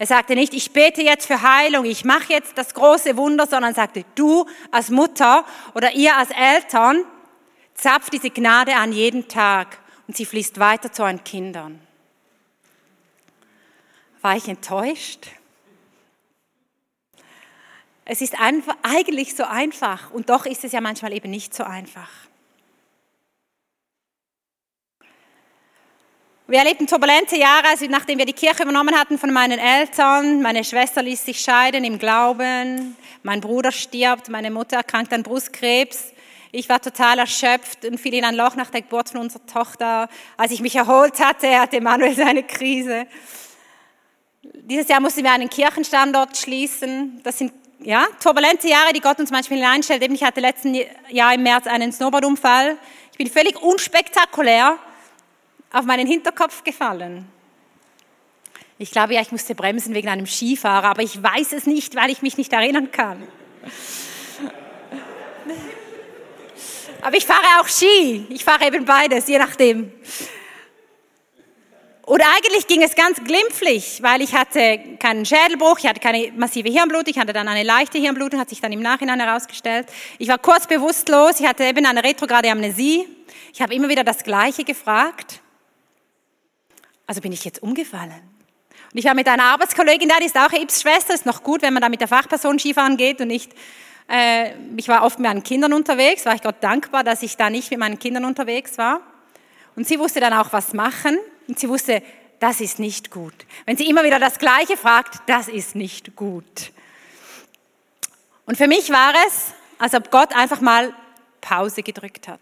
Er 0.00 0.06
sagte 0.06 0.34
nicht, 0.34 0.54
ich 0.54 0.72
bete 0.72 1.02
jetzt 1.02 1.26
für 1.26 1.42
Heilung, 1.42 1.84
ich 1.84 2.04
mache 2.04 2.32
jetzt 2.32 2.56
das 2.56 2.74
große 2.74 3.16
Wunder, 3.16 3.46
sondern 3.46 3.74
sagte, 3.74 4.04
du 4.14 4.46
als 4.70 4.90
Mutter 4.90 5.44
oder 5.74 5.92
ihr 5.92 6.16
als 6.16 6.30
Eltern, 6.30 7.04
Zapf 7.78 8.10
diese 8.10 8.30
Gnade 8.30 8.74
an 8.74 8.92
jeden 8.92 9.28
Tag 9.28 9.78
und 10.08 10.16
sie 10.16 10.26
fließt 10.26 10.58
weiter 10.58 10.92
zu 10.92 11.04
euren 11.04 11.22
Kindern. 11.22 11.80
War 14.20 14.36
ich 14.36 14.48
enttäuscht? 14.48 15.28
Es 18.04 18.20
ist 18.20 18.40
einfach, 18.40 18.76
eigentlich 18.82 19.36
so 19.36 19.44
einfach 19.44 20.10
und 20.10 20.28
doch 20.28 20.44
ist 20.44 20.64
es 20.64 20.72
ja 20.72 20.80
manchmal 20.80 21.12
eben 21.12 21.30
nicht 21.30 21.54
so 21.54 21.62
einfach. 21.62 22.10
Wir 26.48 26.58
erlebten 26.58 26.86
turbulente 26.88 27.36
Jahre, 27.36 27.68
also 27.68 27.86
nachdem 27.86 28.18
wir 28.18 28.26
die 28.26 28.32
Kirche 28.32 28.64
übernommen 28.64 28.98
hatten 28.98 29.18
von 29.18 29.30
meinen 29.30 29.60
Eltern. 29.60 30.42
Meine 30.42 30.64
Schwester 30.64 31.02
ließ 31.02 31.26
sich 31.26 31.40
scheiden 31.40 31.84
im 31.84 31.98
Glauben. 31.98 32.96
Mein 33.22 33.40
Bruder 33.40 33.70
stirbt, 33.70 34.30
meine 34.30 34.50
Mutter 34.50 34.78
erkrankt 34.78 35.12
an 35.12 35.22
Brustkrebs. 35.22 36.12
Ich 36.50 36.68
war 36.68 36.80
total 36.80 37.18
erschöpft 37.18 37.84
und 37.84 37.98
fiel 37.98 38.14
in 38.14 38.24
ein 38.24 38.34
Loch 38.34 38.56
nach 38.56 38.70
der 38.70 38.80
Geburt 38.80 39.10
von 39.10 39.20
unserer 39.20 39.44
Tochter. 39.44 40.08
Als 40.36 40.50
ich 40.50 40.60
mich 40.60 40.74
erholt 40.76 41.20
hatte, 41.20 41.60
hatte 41.60 41.80
Manuel 41.80 42.14
seine 42.14 42.42
Krise. 42.42 43.06
Dieses 44.42 44.88
Jahr 44.88 45.00
mussten 45.00 45.24
wir 45.24 45.32
einen 45.32 45.50
Kirchenstandort 45.50 46.36
schließen. 46.36 47.20
Das 47.22 47.36
sind 47.36 47.52
ja, 47.80 48.06
turbulente 48.22 48.66
Jahre, 48.66 48.92
die 48.94 49.00
Gott 49.00 49.18
uns 49.20 49.30
manchmal 49.30 49.58
hineinstellt. 49.58 50.02
ich 50.02 50.24
hatte 50.24 50.40
letzten 50.40 50.74
Jahr 51.10 51.34
im 51.34 51.42
März 51.42 51.66
einen 51.66 51.92
Snowboardunfall. 51.92 52.78
Ich 53.12 53.18
bin 53.18 53.28
völlig 53.28 53.60
unspektakulär 53.62 54.78
auf 55.72 55.84
meinen 55.84 56.06
Hinterkopf 56.06 56.64
gefallen. 56.64 57.26
Ich 58.78 58.90
glaube 58.90 59.14
ja, 59.14 59.20
ich 59.20 59.32
musste 59.32 59.54
bremsen 59.54 59.94
wegen 59.94 60.08
einem 60.08 60.26
Skifahrer, 60.26 60.88
aber 60.88 61.02
ich 61.02 61.22
weiß 61.22 61.52
es 61.52 61.66
nicht, 61.66 61.94
weil 61.94 62.10
ich 62.10 62.22
mich 62.22 62.38
nicht 62.38 62.52
erinnern 62.52 62.90
kann. 62.90 63.22
Aber 67.02 67.16
ich 67.16 67.26
fahre 67.26 67.60
auch 67.60 67.68
Ski. 67.68 68.26
Ich 68.30 68.44
fahre 68.44 68.66
eben 68.66 68.84
beides, 68.84 69.28
je 69.28 69.38
nachdem. 69.38 69.92
Oder 72.08 72.24
eigentlich 72.36 72.66
ging 72.66 72.82
es 72.82 72.94
ganz 72.94 73.22
glimpflich, 73.22 74.02
weil 74.02 74.22
ich 74.22 74.34
hatte 74.34 74.80
keinen 74.98 75.26
Schädelbruch, 75.26 75.78
ich 75.78 75.86
hatte 75.86 76.00
keine 76.00 76.32
massive 76.32 76.70
Hirnblutung, 76.70 77.12
ich 77.12 77.18
hatte 77.18 77.34
dann 77.34 77.48
eine 77.48 77.64
leichte 77.64 77.98
Hirnblutung, 77.98 78.40
hat 78.40 78.48
sich 78.48 78.62
dann 78.62 78.72
im 78.72 78.80
Nachhinein 78.80 79.20
herausgestellt. 79.20 79.88
Ich 80.18 80.28
war 80.28 80.38
kurz 80.38 80.66
bewusstlos, 80.66 81.38
ich 81.38 81.46
hatte 81.46 81.64
eben 81.64 81.84
eine 81.84 82.02
retrograde 82.02 82.50
Amnesie. 82.50 83.06
Ich 83.52 83.60
habe 83.60 83.74
immer 83.74 83.90
wieder 83.90 84.04
das 84.04 84.24
Gleiche 84.24 84.64
gefragt. 84.64 85.40
Also 87.06 87.20
bin 87.20 87.32
ich 87.32 87.44
jetzt 87.44 87.62
umgefallen. 87.62 88.22
Und 88.90 88.98
ich 88.98 89.04
war 89.04 89.14
mit 89.14 89.28
einer 89.28 89.44
Arbeitskollegin 89.44 90.08
da, 90.08 90.16
die 90.18 90.26
ist 90.26 90.36
auch 90.38 90.50
Ibs-Schwester, 90.50 91.12
ist 91.12 91.26
noch 91.26 91.42
gut, 91.42 91.60
wenn 91.60 91.74
man 91.74 91.82
da 91.82 91.90
mit 91.90 92.00
der 92.00 92.08
Fachperson 92.08 92.58
Skifahren 92.58 92.96
geht 92.96 93.20
und 93.20 93.28
nicht 93.28 93.52
ich 94.76 94.88
war 94.88 95.02
oft 95.04 95.18
mit 95.18 95.28
meinen 95.28 95.42
Kindern 95.42 95.74
unterwegs, 95.74 96.24
war 96.24 96.34
ich 96.34 96.42
Gott 96.42 96.56
dankbar, 96.60 97.04
dass 97.04 97.22
ich 97.22 97.36
da 97.36 97.50
nicht 97.50 97.70
mit 97.70 97.78
meinen 97.78 97.98
Kindern 97.98 98.24
unterwegs 98.24 98.78
war. 98.78 99.02
Und 99.76 99.86
sie 99.86 99.98
wusste 99.98 100.18
dann 100.20 100.32
auch 100.32 100.52
was 100.52 100.72
machen 100.72 101.18
und 101.46 101.58
sie 101.58 101.68
wusste, 101.68 102.02
das 102.40 102.60
ist 102.60 102.78
nicht 102.78 103.10
gut. 103.10 103.34
Wenn 103.66 103.76
sie 103.76 103.88
immer 103.88 104.04
wieder 104.04 104.18
das 104.18 104.38
Gleiche 104.38 104.76
fragt, 104.76 105.20
das 105.26 105.48
ist 105.48 105.74
nicht 105.74 106.16
gut. 106.16 106.72
Und 108.46 108.56
für 108.56 108.66
mich 108.66 108.90
war 108.90 109.12
es, 109.26 109.52
als 109.78 109.94
ob 109.94 110.10
Gott 110.10 110.34
einfach 110.34 110.60
mal 110.60 110.94
Pause 111.40 111.82
gedrückt 111.82 112.28
hat. 112.28 112.40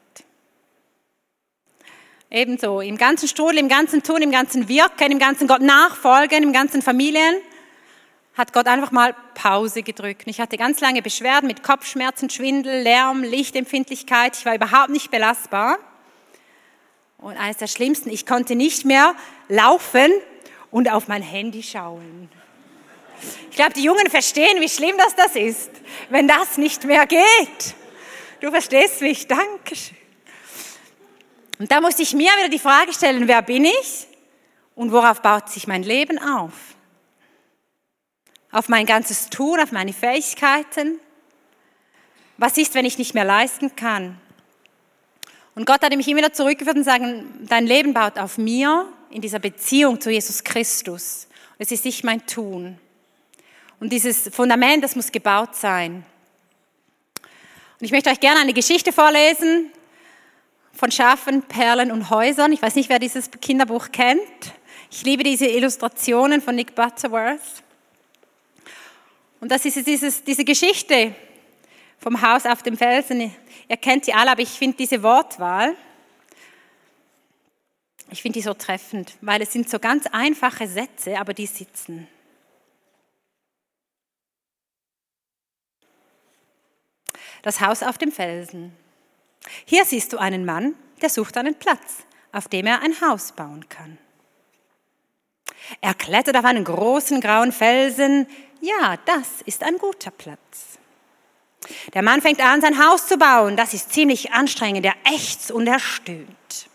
Ebenso, 2.30 2.80
im 2.80 2.96
ganzen 2.96 3.28
Strudel, 3.28 3.58
im 3.58 3.68
ganzen 3.68 4.02
Tun, 4.02 4.22
im 4.22 4.30
ganzen 4.30 4.68
Wirken, 4.68 5.12
im 5.12 5.18
ganzen 5.18 5.48
Gott 5.48 5.62
nachfolgen, 5.62 6.42
im 6.42 6.52
ganzen 6.52 6.82
Familien, 6.82 7.36
hat 8.36 8.52
Gott 8.52 8.66
einfach 8.66 8.92
mal 8.92 9.14
Pause 9.34 9.82
gedrückt. 9.82 10.24
Ich 10.26 10.40
hatte 10.40 10.56
ganz 10.58 10.80
lange 10.80 11.00
Beschwerden 11.00 11.46
mit 11.46 11.62
Kopfschmerzen, 11.62 12.28
Schwindel, 12.28 12.82
Lärm, 12.82 13.22
Lichtempfindlichkeit. 13.22 14.36
Ich 14.36 14.44
war 14.44 14.54
überhaupt 14.54 14.90
nicht 14.90 15.10
belastbar. 15.10 15.78
Und 17.18 17.36
eines 17.38 17.56
der 17.56 17.66
schlimmsten, 17.66 18.10
ich 18.10 18.26
konnte 18.26 18.54
nicht 18.54 18.84
mehr 18.84 19.14
laufen 19.48 20.12
und 20.70 20.90
auf 20.92 21.08
mein 21.08 21.22
Handy 21.22 21.62
schauen. 21.62 22.28
Ich 23.50 23.56
glaube, 23.56 23.72
die 23.72 23.82
Jungen 23.82 24.10
verstehen, 24.10 24.60
wie 24.60 24.68
schlimm 24.68 24.96
das, 24.98 25.14
das 25.14 25.34
ist, 25.34 25.70
wenn 26.10 26.28
das 26.28 26.58
nicht 26.58 26.84
mehr 26.84 27.06
geht. 27.06 27.74
Du 28.40 28.50
verstehst 28.50 29.00
mich, 29.00 29.26
danke 29.26 29.74
schön. 29.74 29.96
Und 31.58 31.72
da 31.72 31.80
musste 31.80 32.02
ich 32.02 32.12
mir 32.12 32.30
wieder 32.36 32.50
die 32.50 32.58
Frage 32.58 32.92
stellen, 32.92 33.26
wer 33.26 33.40
bin 33.40 33.64
ich 33.64 34.06
und 34.74 34.92
worauf 34.92 35.22
baut 35.22 35.48
sich 35.48 35.66
mein 35.66 35.82
Leben 35.82 36.18
auf? 36.18 36.75
Auf 38.56 38.70
mein 38.70 38.86
ganzes 38.86 39.28
Tun, 39.28 39.60
auf 39.60 39.70
meine 39.70 39.92
Fähigkeiten? 39.92 40.98
Was 42.38 42.56
ist, 42.56 42.74
wenn 42.74 42.86
ich 42.86 42.96
nicht 42.96 43.12
mehr 43.12 43.26
leisten 43.26 43.76
kann? 43.76 44.18
Und 45.54 45.66
Gott 45.66 45.82
hat 45.82 45.94
mich 45.94 46.08
immer 46.08 46.20
wieder 46.20 46.32
zurückgeführt 46.32 46.78
und 46.78 46.82
sagen, 46.82 47.46
dein 47.50 47.66
Leben 47.66 47.92
baut 47.92 48.18
auf 48.18 48.38
mir 48.38 48.90
in 49.10 49.20
dieser 49.20 49.40
Beziehung 49.40 50.00
zu 50.00 50.10
Jesus 50.10 50.42
Christus. 50.42 51.26
Es 51.58 51.70
ist 51.70 51.84
nicht 51.84 52.02
mein 52.02 52.26
Tun. 52.26 52.78
Und 53.78 53.92
dieses 53.92 54.30
Fundament, 54.34 54.82
das 54.82 54.96
muss 54.96 55.12
gebaut 55.12 55.54
sein. 55.54 56.06
Und 57.78 57.84
ich 57.84 57.90
möchte 57.90 58.08
euch 58.08 58.20
gerne 58.20 58.40
eine 58.40 58.54
Geschichte 58.54 58.90
vorlesen 58.90 59.70
von 60.72 60.90
Schafen, 60.90 61.42
Perlen 61.42 61.92
und 61.92 62.08
Häusern. 62.08 62.54
Ich 62.54 62.62
weiß 62.62 62.74
nicht, 62.76 62.88
wer 62.88 63.00
dieses 63.00 63.30
Kinderbuch 63.30 63.92
kennt. 63.92 64.22
Ich 64.90 65.02
liebe 65.02 65.24
diese 65.24 65.44
Illustrationen 65.44 66.40
von 66.40 66.54
Nick 66.54 66.74
Butterworth. 66.74 67.65
Und 69.40 69.50
das 69.50 69.64
ist 69.64 69.86
dieses, 69.86 70.22
diese 70.24 70.44
Geschichte 70.44 71.14
vom 71.98 72.20
Haus 72.22 72.46
auf 72.46 72.62
dem 72.62 72.76
Felsen. 72.76 73.34
Ihr 73.68 73.76
kennt 73.76 74.04
sie 74.04 74.12
alle, 74.12 74.30
aber 74.30 74.42
ich 74.42 74.50
finde 74.50 74.76
diese 74.76 75.02
Wortwahl, 75.02 75.76
ich 78.10 78.22
finde 78.22 78.38
die 78.38 78.42
so 78.42 78.54
treffend, 78.54 79.16
weil 79.20 79.42
es 79.42 79.52
sind 79.52 79.68
so 79.68 79.78
ganz 79.78 80.06
einfache 80.06 80.68
Sätze, 80.68 81.18
aber 81.18 81.34
die 81.34 81.46
sitzen. 81.46 82.06
Das 87.42 87.60
Haus 87.60 87.82
auf 87.82 87.98
dem 87.98 88.12
Felsen. 88.12 88.72
Hier 89.64 89.84
siehst 89.84 90.12
du 90.12 90.18
einen 90.18 90.44
Mann, 90.44 90.74
der 91.02 91.10
sucht 91.10 91.36
einen 91.36 91.54
Platz, 91.56 92.04
auf 92.32 92.48
dem 92.48 92.66
er 92.66 92.80
ein 92.82 93.00
Haus 93.00 93.32
bauen 93.32 93.68
kann. 93.68 93.98
Er 95.80 95.94
klettert 95.94 96.36
auf 96.36 96.44
einen 96.44 96.64
großen 96.64 97.20
grauen 97.20 97.52
Felsen. 97.52 98.26
Ja, 98.60 98.96
das 99.04 99.42
ist 99.44 99.62
ein 99.62 99.78
guter 99.78 100.10
Platz. 100.10 100.78
Der 101.94 102.02
Mann 102.02 102.22
fängt 102.22 102.40
an, 102.40 102.60
sein 102.60 102.84
Haus 102.84 103.06
zu 103.06 103.16
bauen. 103.18 103.56
Das 103.56 103.74
ist 103.74 103.92
ziemlich 103.92 104.32
anstrengend. 104.32 104.84
Er 104.84 104.94
ächzt 105.04 105.50
und 105.50 105.66
er 105.66 105.78
stöhnt. 105.78 106.68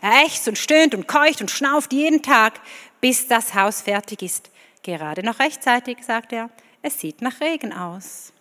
Er 0.00 0.24
ächzt 0.24 0.48
und 0.48 0.58
stöhnt 0.58 0.94
und 0.94 1.06
keucht 1.06 1.40
und 1.40 1.50
schnauft 1.50 1.92
jeden 1.92 2.22
Tag, 2.22 2.60
bis 3.00 3.26
das 3.26 3.54
Haus 3.54 3.82
fertig 3.82 4.22
ist. 4.22 4.50
Gerade 4.82 5.22
noch 5.22 5.38
rechtzeitig, 5.38 5.98
sagt 6.04 6.32
er. 6.32 6.50
Es 6.82 7.00
sieht 7.00 7.22
nach 7.22 7.40
Regen 7.40 7.72
aus. 7.72 8.32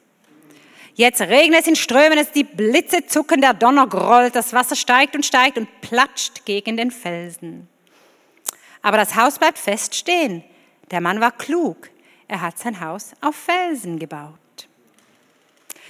Jetzt 0.95 1.21
regnet 1.21 1.61
es 1.61 1.67
in 1.67 1.75
Strömen, 1.75 2.17
es 2.17 2.31
die 2.31 2.43
Blitze 2.43 3.05
zucken, 3.05 3.41
der 3.41 3.53
Donner 3.53 3.85
grollt, 3.85 4.35
das 4.35 4.53
Wasser 4.53 4.75
steigt 4.75 5.15
und 5.15 5.25
steigt 5.25 5.57
und 5.57 5.69
platscht 5.81 6.43
gegen 6.45 6.75
den 6.75 6.89
Felsen. 6.89 7.67
Aber 8.81 8.97
das 8.97 9.15
Haus 9.15 9.37
bleibt 9.37 9.59
fest 9.59 9.93
stehen. 9.93 10.43
Der 10.89 11.01
Mann 11.01 11.21
war 11.21 11.31
klug. 11.31 11.89
Er 12.27 12.41
hat 12.41 12.57
sein 12.59 12.79
Haus 12.79 13.11
auf 13.21 13.35
Felsen 13.35 13.99
gebaut. 13.99 14.67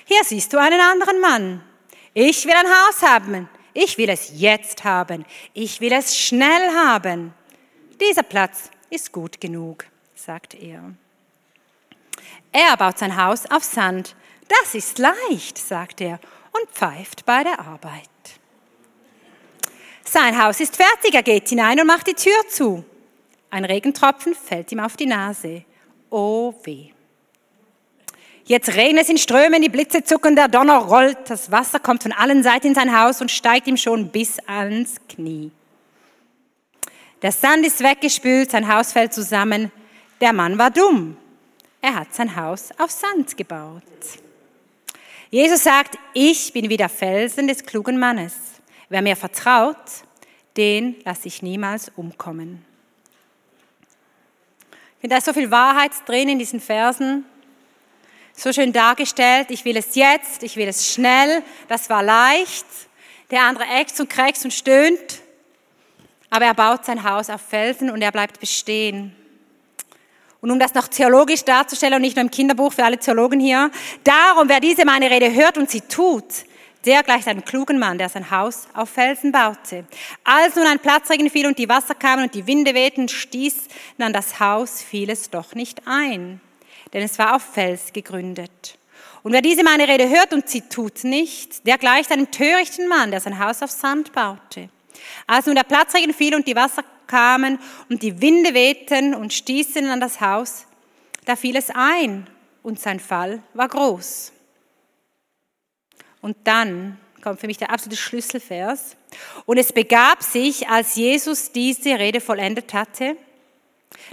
Hier 0.05 0.23
siehst 0.23 0.53
du 0.53 0.59
einen 0.59 0.79
anderen 0.79 1.19
Mann. 1.19 1.63
Ich 2.13 2.45
will 2.45 2.53
ein 2.53 2.67
Haus 2.67 3.01
haben. 3.01 3.49
Ich 3.73 3.97
will 3.97 4.09
es 4.09 4.31
jetzt 4.33 4.83
haben. 4.83 5.25
Ich 5.53 5.81
will 5.81 5.91
es 5.91 6.17
schnell 6.17 6.73
haben. 6.75 7.33
Dieser 7.99 8.23
Platz 8.23 8.69
ist 8.89 9.11
gut 9.11 9.41
genug, 9.41 9.85
sagt 10.15 10.53
er. 10.55 10.93
Er 12.51 12.77
baut 12.77 12.97
sein 12.99 13.17
Haus 13.17 13.45
auf 13.49 13.63
Sand 13.63 14.15
das 14.47 14.75
ist 14.75 14.97
leicht, 14.97 15.57
sagt 15.57 16.01
er 16.01 16.19
und 16.53 16.69
pfeift 16.71 17.25
bei 17.25 17.43
der 17.43 17.59
Arbeit. 17.59 18.09
Sein 20.03 20.41
Haus 20.41 20.59
ist 20.59 20.77
fertig, 20.77 21.13
er 21.13 21.23
geht 21.23 21.49
hinein 21.49 21.79
und 21.81 21.87
macht 21.87 22.07
die 22.07 22.13
Tür 22.13 22.47
zu. 22.49 22.85
Ein 23.49 23.65
Regentropfen 23.65 24.33
fällt 24.33 24.71
ihm 24.71 24.79
auf 24.79 24.95
die 24.95 25.05
Nase. 25.05 25.63
Oh 26.09 26.53
weh. 26.63 26.91
Jetzt 28.45 28.75
regnet 28.75 29.03
es 29.03 29.09
in 29.09 29.17
Strömen, 29.17 29.61
die 29.61 29.69
Blitze 29.69 30.03
zucken, 30.03 30.35
der 30.35 30.47
Donner 30.47 30.77
rollt, 30.77 31.17
das 31.29 31.51
Wasser 31.51 31.79
kommt 31.79 32.03
von 32.03 32.13
allen 32.13 32.43
Seiten 32.43 32.67
in 32.67 32.75
sein 32.75 32.97
Haus 32.97 33.19
und 33.19 33.29
steigt 33.29 33.67
ihm 33.67 33.75
schon 33.75 34.09
bis 34.09 34.39
ans 34.47 34.95
Knie. 35.09 35.51
Der 37.21 37.33
Sand 37.33 37.65
ist 37.65 37.83
weggespült, 37.83 38.51
sein 38.51 38.73
Haus 38.73 38.93
fällt 38.93 39.13
zusammen. 39.13 39.71
Der 40.21 40.31
Mann 40.31 40.57
war 40.57 40.71
dumm. 40.71 41.17
Er 41.81 41.95
hat 41.95 42.13
sein 42.13 42.35
Haus 42.35 42.69
auf 42.77 42.91
Sand 42.91 43.35
gebaut. 43.35 43.83
Jesus 45.29 45.63
sagt, 45.63 45.97
ich 46.13 46.53
bin 46.53 46.69
wie 46.69 46.77
der 46.77 46.89
Felsen 46.89 47.47
des 47.47 47.65
klugen 47.65 47.99
Mannes. 47.99 48.33
Wer 48.87 49.01
mir 49.01 49.17
vertraut, 49.17 49.75
den 50.55 50.95
lasse 51.03 51.27
ich 51.27 51.41
niemals 51.41 51.91
umkommen. 51.95 52.66
Finde, 55.07 55.13
da 55.13 55.19
ist 55.19 55.25
so 55.25 55.31
viel 55.31 55.51
Wahrheit 55.51 55.93
drin 56.05 56.27
in 56.27 56.37
diesen 56.37 56.59
Versen. 56.59 57.23
So 58.33 58.51
schön 58.51 58.73
dargestellt, 58.73 59.47
ich 59.51 59.63
will 59.63 59.77
es 59.77 59.95
jetzt, 59.95 60.43
ich 60.43 60.57
will 60.57 60.67
es 60.67 60.91
schnell, 60.91 61.43
das 61.69 61.89
war 61.89 62.03
leicht. 62.03 62.65
Der 63.31 63.43
andere 63.43 63.63
ächzt 63.79 64.01
und 64.01 64.09
krächzt 64.09 64.43
und 64.43 64.51
stöhnt, 64.51 65.21
aber 66.29 66.43
er 66.43 66.53
baut 66.53 66.83
sein 66.83 67.09
Haus 67.09 67.29
auf 67.29 67.39
Felsen 67.39 67.89
und 67.89 68.01
er 68.01 68.11
bleibt 68.11 68.41
bestehen. 68.41 69.15
Und 70.41 70.51
um 70.51 70.59
das 70.59 70.73
noch 70.73 70.89
theologisch 70.89 71.45
darzustellen 71.45 71.93
und 71.93 72.01
nicht 72.01 72.17
nur 72.17 72.25
im 72.25 72.31
Kinderbuch 72.31 72.73
für 72.73 72.83
alle 72.83 72.97
Theologen 72.97 73.39
hier, 73.39 73.71
darum, 74.03 74.49
wer 74.49 74.59
diese 74.59 74.83
meine 74.83 75.09
Rede 75.09 75.33
hört 75.33 75.57
und 75.57 75.69
sie 75.69 75.79
tut, 75.79 76.25
der 76.85 77.03
gleicht 77.03 77.27
einem 77.27 77.43
klugen 77.43 77.79
Mann, 77.79 77.97
der 77.97 78.09
sein 78.09 78.31
Haus 78.31 78.67
auf 78.73 78.89
Felsen 78.89 79.31
baute. 79.31 79.85
Als 80.23 80.55
nun 80.55 80.67
ein 80.67 80.79
Platzregen 80.79 81.29
fiel 81.29 81.47
und 81.47 81.57
die 81.57 81.69
Wasser 81.69 81.95
kamen 81.95 82.25
und 82.25 82.33
die 82.33 82.47
Winde 82.47 82.73
wehten, 82.73 83.09
stieß 83.09 83.67
an 83.99 84.13
das 84.13 84.39
Haus, 84.39 84.81
fiel 84.81 85.09
es 85.09 85.29
doch 85.29 85.55
nicht 85.55 85.81
ein, 85.85 86.41
denn 86.93 87.03
es 87.03 87.19
war 87.19 87.35
auf 87.35 87.43
Fels 87.43 87.93
gegründet. 87.93 88.77
Und 89.23 89.33
wer 89.33 89.41
diese 89.41 89.63
meine 89.63 89.87
Rede 89.87 90.09
hört 90.09 90.33
und 90.33 90.47
sie 90.47 90.61
tut 90.61 91.03
nicht, 91.03 91.67
der 91.67 91.77
gleicht 91.77 92.11
einem 92.11 92.31
törichten 92.31 92.87
Mann, 92.87 93.11
der 93.11 93.19
sein 93.19 93.39
Haus 93.39 93.61
auf 93.61 93.71
Sand 93.71 94.13
baute. 94.13 94.69
Als 95.25 95.45
nun 95.45 95.55
der 95.55 95.63
Platzregen 95.63 96.13
fiel 96.13 96.35
und 96.35 96.47
die 96.47 96.55
Wasser 96.55 96.83
kamen 97.07 97.59
und 97.89 98.03
die 98.03 98.21
Winde 98.21 98.53
wehten 98.53 99.13
und 99.13 99.33
stießen 99.33 99.89
an 99.89 99.99
das 99.99 100.21
Haus, 100.21 100.65
da 101.25 101.35
fiel 101.35 101.55
es 101.55 101.69
ein 101.69 102.27
und 102.63 102.79
sein 102.79 102.99
Fall 102.99 103.41
war 103.53 103.67
groß. 103.67 104.31
Und 106.27 106.35
dann 106.43 106.99
kommt 107.21 107.39
für 107.39 107.47
mich 107.47 107.55
der 107.55 107.69
absolute 107.69 107.95
Schlüsselvers. 107.95 108.97
Und 109.45 109.57
es 109.57 109.71
begab 109.71 110.21
sich, 110.21 110.67
als 110.67 110.97
Jesus 110.97 111.53
diese 111.53 111.97
Rede 111.97 112.19
vollendet 112.19 112.73
hatte, 112.73 113.15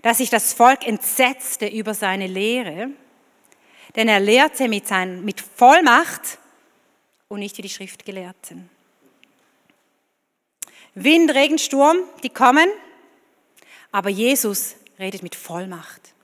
dass 0.03 0.18
sich 0.18 0.31
das 0.31 0.53
Volk 0.53 0.87
entsetzte 0.87 1.66
über 1.66 1.92
seine 1.92 2.29
Lehre, 2.29 2.90
denn 3.96 4.07
er 4.07 4.20
lehrte 4.20 4.68
mit, 4.68 4.87
sein, 4.87 5.24
mit 5.24 5.40
Vollmacht 5.40 6.38
und 7.27 7.40
nicht 7.40 7.59
wie 7.59 7.62
die 7.62 7.68
Schriftgelehrten. 7.68 8.70
Wind, 10.94 11.35
Regen, 11.35 11.59
Sturm, 11.59 11.96
die 12.22 12.31
kommen, 12.31 12.68
aber 13.90 14.09
Jesus 14.09 14.77
redet 15.00 15.24
mit 15.24 15.35
Vollmacht. 15.35 16.14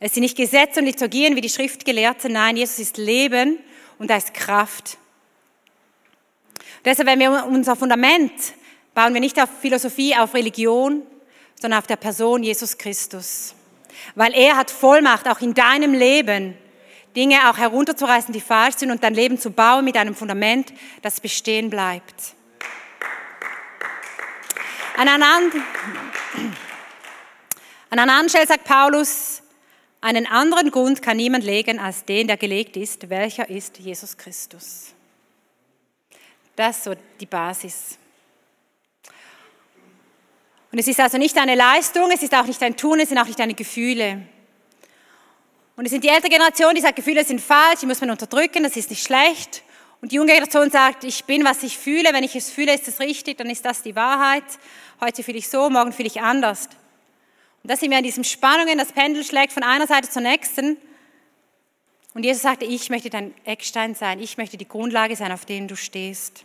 Es 0.00 0.14
sind 0.14 0.24
nicht 0.24 0.36
Gesetze 0.36 0.80
und 0.80 0.86
Liturgien 0.86 1.36
wie 1.36 1.40
die 1.40 1.48
Schriftgelehrten, 1.48 2.32
nein, 2.32 2.56
Jesus 2.56 2.80
ist 2.80 2.96
Leben 2.96 3.60
und 3.98 4.10
da 4.10 4.16
ist 4.16 4.34
Kraft. 4.34 4.98
deshalb, 6.84 7.08
wenn 7.08 7.18
wir 7.18 7.46
unser 7.46 7.76
Fundament 7.76 8.32
bauen 8.94 9.12
wir 9.12 9.20
nicht 9.20 9.40
auf 9.40 9.50
Philosophie, 9.60 10.16
auf 10.16 10.34
Religion, 10.34 11.02
sondern 11.60 11.78
auf 11.78 11.86
der 11.86 11.96
Person 11.96 12.42
Jesus 12.42 12.78
Christus. 12.78 13.54
Weil 14.14 14.32
er 14.34 14.56
hat 14.56 14.70
Vollmacht, 14.70 15.28
auch 15.28 15.40
in 15.40 15.52
deinem 15.54 15.92
Leben 15.92 16.56
Dinge 17.14 17.50
auch 17.50 17.56
herunterzureißen, 17.56 18.32
die 18.32 18.40
falsch 18.40 18.76
sind 18.76 18.90
und 18.90 19.02
dein 19.02 19.14
Leben 19.14 19.38
zu 19.38 19.50
bauen 19.50 19.84
mit 19.84 19.96
einem 19.96 20.14
Fundament, 20.14 20.72
das 21.02 21.20
bestehen 21.20 21.70
bleibt. 21.70 22.34
An 24.98 25.08
einer, 25.08 25.26
an 25.26 26.52
einer 27.90 28.02
anderen 28.02 28.28
Stelle 28.28 28.46
sagt 28.46 28.64
Paulus, 28.64 29.42
einen 30.00 30.26
anderen 30.26 30.70
Grund 30.70 31.02
kann 31.02 31.16
niemand 31.16 31.44
legen 31.44 31.78
als 31.78 32.04
den, 32.04 32.26
der 32.26 32.36
gelegt 32.36 32.76
ist, 32.76 33.08
welcher 33.08 33.48
ist 33.48 33.78
Jesus 33.78 34.16
Christus. 34.16 34.94
Das 36.54 36.78
ist 36.78 36.84
so 36.84 36.94
die 37.20 37.26
Basis. 37.26 37.98
Und 40.72 40.78
es 40.78 40.88
ist 40.88 41.00
also 41.00 41.18
nicht 41.18 41.36
deine 41.36 41.54
Leistung, 41.54 42.10
es 42.10 42.22
ist 42.22 42.34
auch 42.34 42.46
nicht 42.46 42.60
dein 42.60 42.76
Tun, 42.76 43.00
es 43.00 43.08
sind 43.08 43.18
auch 43.18 43.26
nicht 43.26 43.38
deine 43.38 43.54
Gefühle. 43.54 44.22
Und 45.76 45.84
es 45.84 45.90
sind 45.90 46.04
die 46.04 46.08
ältere 46.08 46.30
Generation, 46.30 46.74
die 46.74 46.80
sagt, 46.80 46.96
Gefühle 46.96 47.24
sind 47.24 47.40
falsch, 47.40 47.80
die 47.80 47.86
muss 47.86 48.00
man 48.00 48.10
unterdrücken, 48.10 48.62
das 48.62 48.76
ist 48.76 48.90
nicht 48.90 49.02
schlecht. 49.02 49.62
Und 50.00 50.12
die 50.12 50.16
junge 50.16 50.32
Generation 50.32 50.70
sagt, 50.70 51.04
ich 51.04 51.24
bin, 51.24 51.44
was 51.44 51.62
ich 51.62 51.78
fühle, 51.78 52.12
wenn 52.12 52.24
ich 52.24 52.36
es 52.36 52.50
fühle, 52.50 52.74
ist 52.74 52.88
es 52.88 53.00
richtig, 53.00 53.38
dann 53.38 53.50
ist 53.50 53.64
das 53.64 53.82
die 53.82 53.96
Wahrheit. 53.96 54.44
Heute 55.00 55.22
fühle 55.22 55.38
ich 55.38 55.48
so, 55.48 55.68
morgen 55.68 55.92
fühle 55.92 56.08
ich 56.08 56.20
anders. 56.20 56.68
Und 57.66 57.70
da 57.70 57.76
sind 57.76 57.90
wir 57.90 57.98
in 57.98 58.04
diesen 58.04 58.22
Spannungen, 58.22 58.78
das 58.78 58.92
Pendel 58.92 59.24
schlägt 59.24 59.52
von 59.52 59.64
einer 59.64 59.88
Seite 59.88 60.08
zur 60.08 60.22
nächsten. 60.22 60.76
Und 62.14 62.24
Jesus 62.24 62.42
sagte, 62.42 62.64
ich 62.64 62.90
möchte 62.90 63.10
dein 63.10 63.34
Eckstein 63.44 63.96
sein, 63.96 64.20
ich 64.20 64.36
möchte 64.36 64.56
die 64.56 64.68
Grundlage 64.68 65.16
sein, 65.16 65.32
auf 65.32 65.46
dem 65.46 65.66
du 65.66 65.74
stehst. 65.74 66.44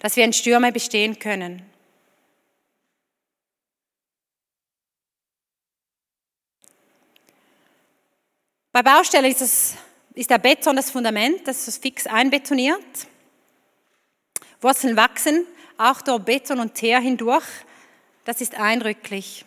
Dass 0.00 0.14
wir 0.16 0.24
in 0.24 0.34
Stürme 0.34 0.72
bestehen 0.72 1.18
können. 1.18 1.62
Bei 8.72 8.82
Baustellen 8.82 9.24
ist, 9.24 9.40
es, 9.40 9.74
ist 10.12 10.28
der 10.28 10.36
Beton 10.36 10.76
das 10.76 10.90
Fundament, 10.90 11.48
das 11.48 11.66
ist 11.66 11.80
fix 11.80 12.06
einbetoniert. 12.06 13.06
Wurzeln 14.60 14.98
wachsen, 14.98 15.46
auch 15.78 16.02
durch 16.02 16.22
Beton 16.22 16.60
und 16.60 16.74
Teer 16.74 17.00
hindurch. 17.00 17.46
Das 18.26 18.42
ist 18.42 18.54
eindrücklich. 18.56 19.46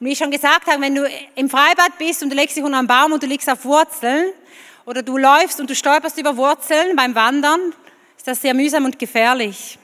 Und 0.00 0.06
wie 0.06 0.12
ich 0.12 0.18
schon 0.18 0.30
gesagt 0.30 0.66
habe, 0.66 0.80
wenn 0.80 0.94
du 0.94 1.10
im 1.34 1.50
Freibad 1.50 1.98
bist 1.98 2.22
und 2.22 2.30
du 2.30 2.36
legst 2.36 2.56
dich 2.56 2.62
unter 2.62 2.78
einen 2.78 2.86
Baum 2.86 3.12
und 3.12 3.22
du 3.22 3.26
liegst 3.26 3.50
auf 3.50 3.64
Wurzeln 3.64 4.32
oder 4.84 5.02
du 5.02 5.18
läufst 5.18 5.60
und 5.60 5.68
du 5.68 5.74
stolperst 5.74 6.18
über 6.18 6.36
Wurzeln 6.36 6.94
beim 6.94 7.14
Wandern, 7.14 7.74
ist 8.16 8.28
das 8.28 8.40
sehr 8.40 8.54
mühsam 8.54 8.84
und 8.84 8.98
gefährlich. 8.98 9.78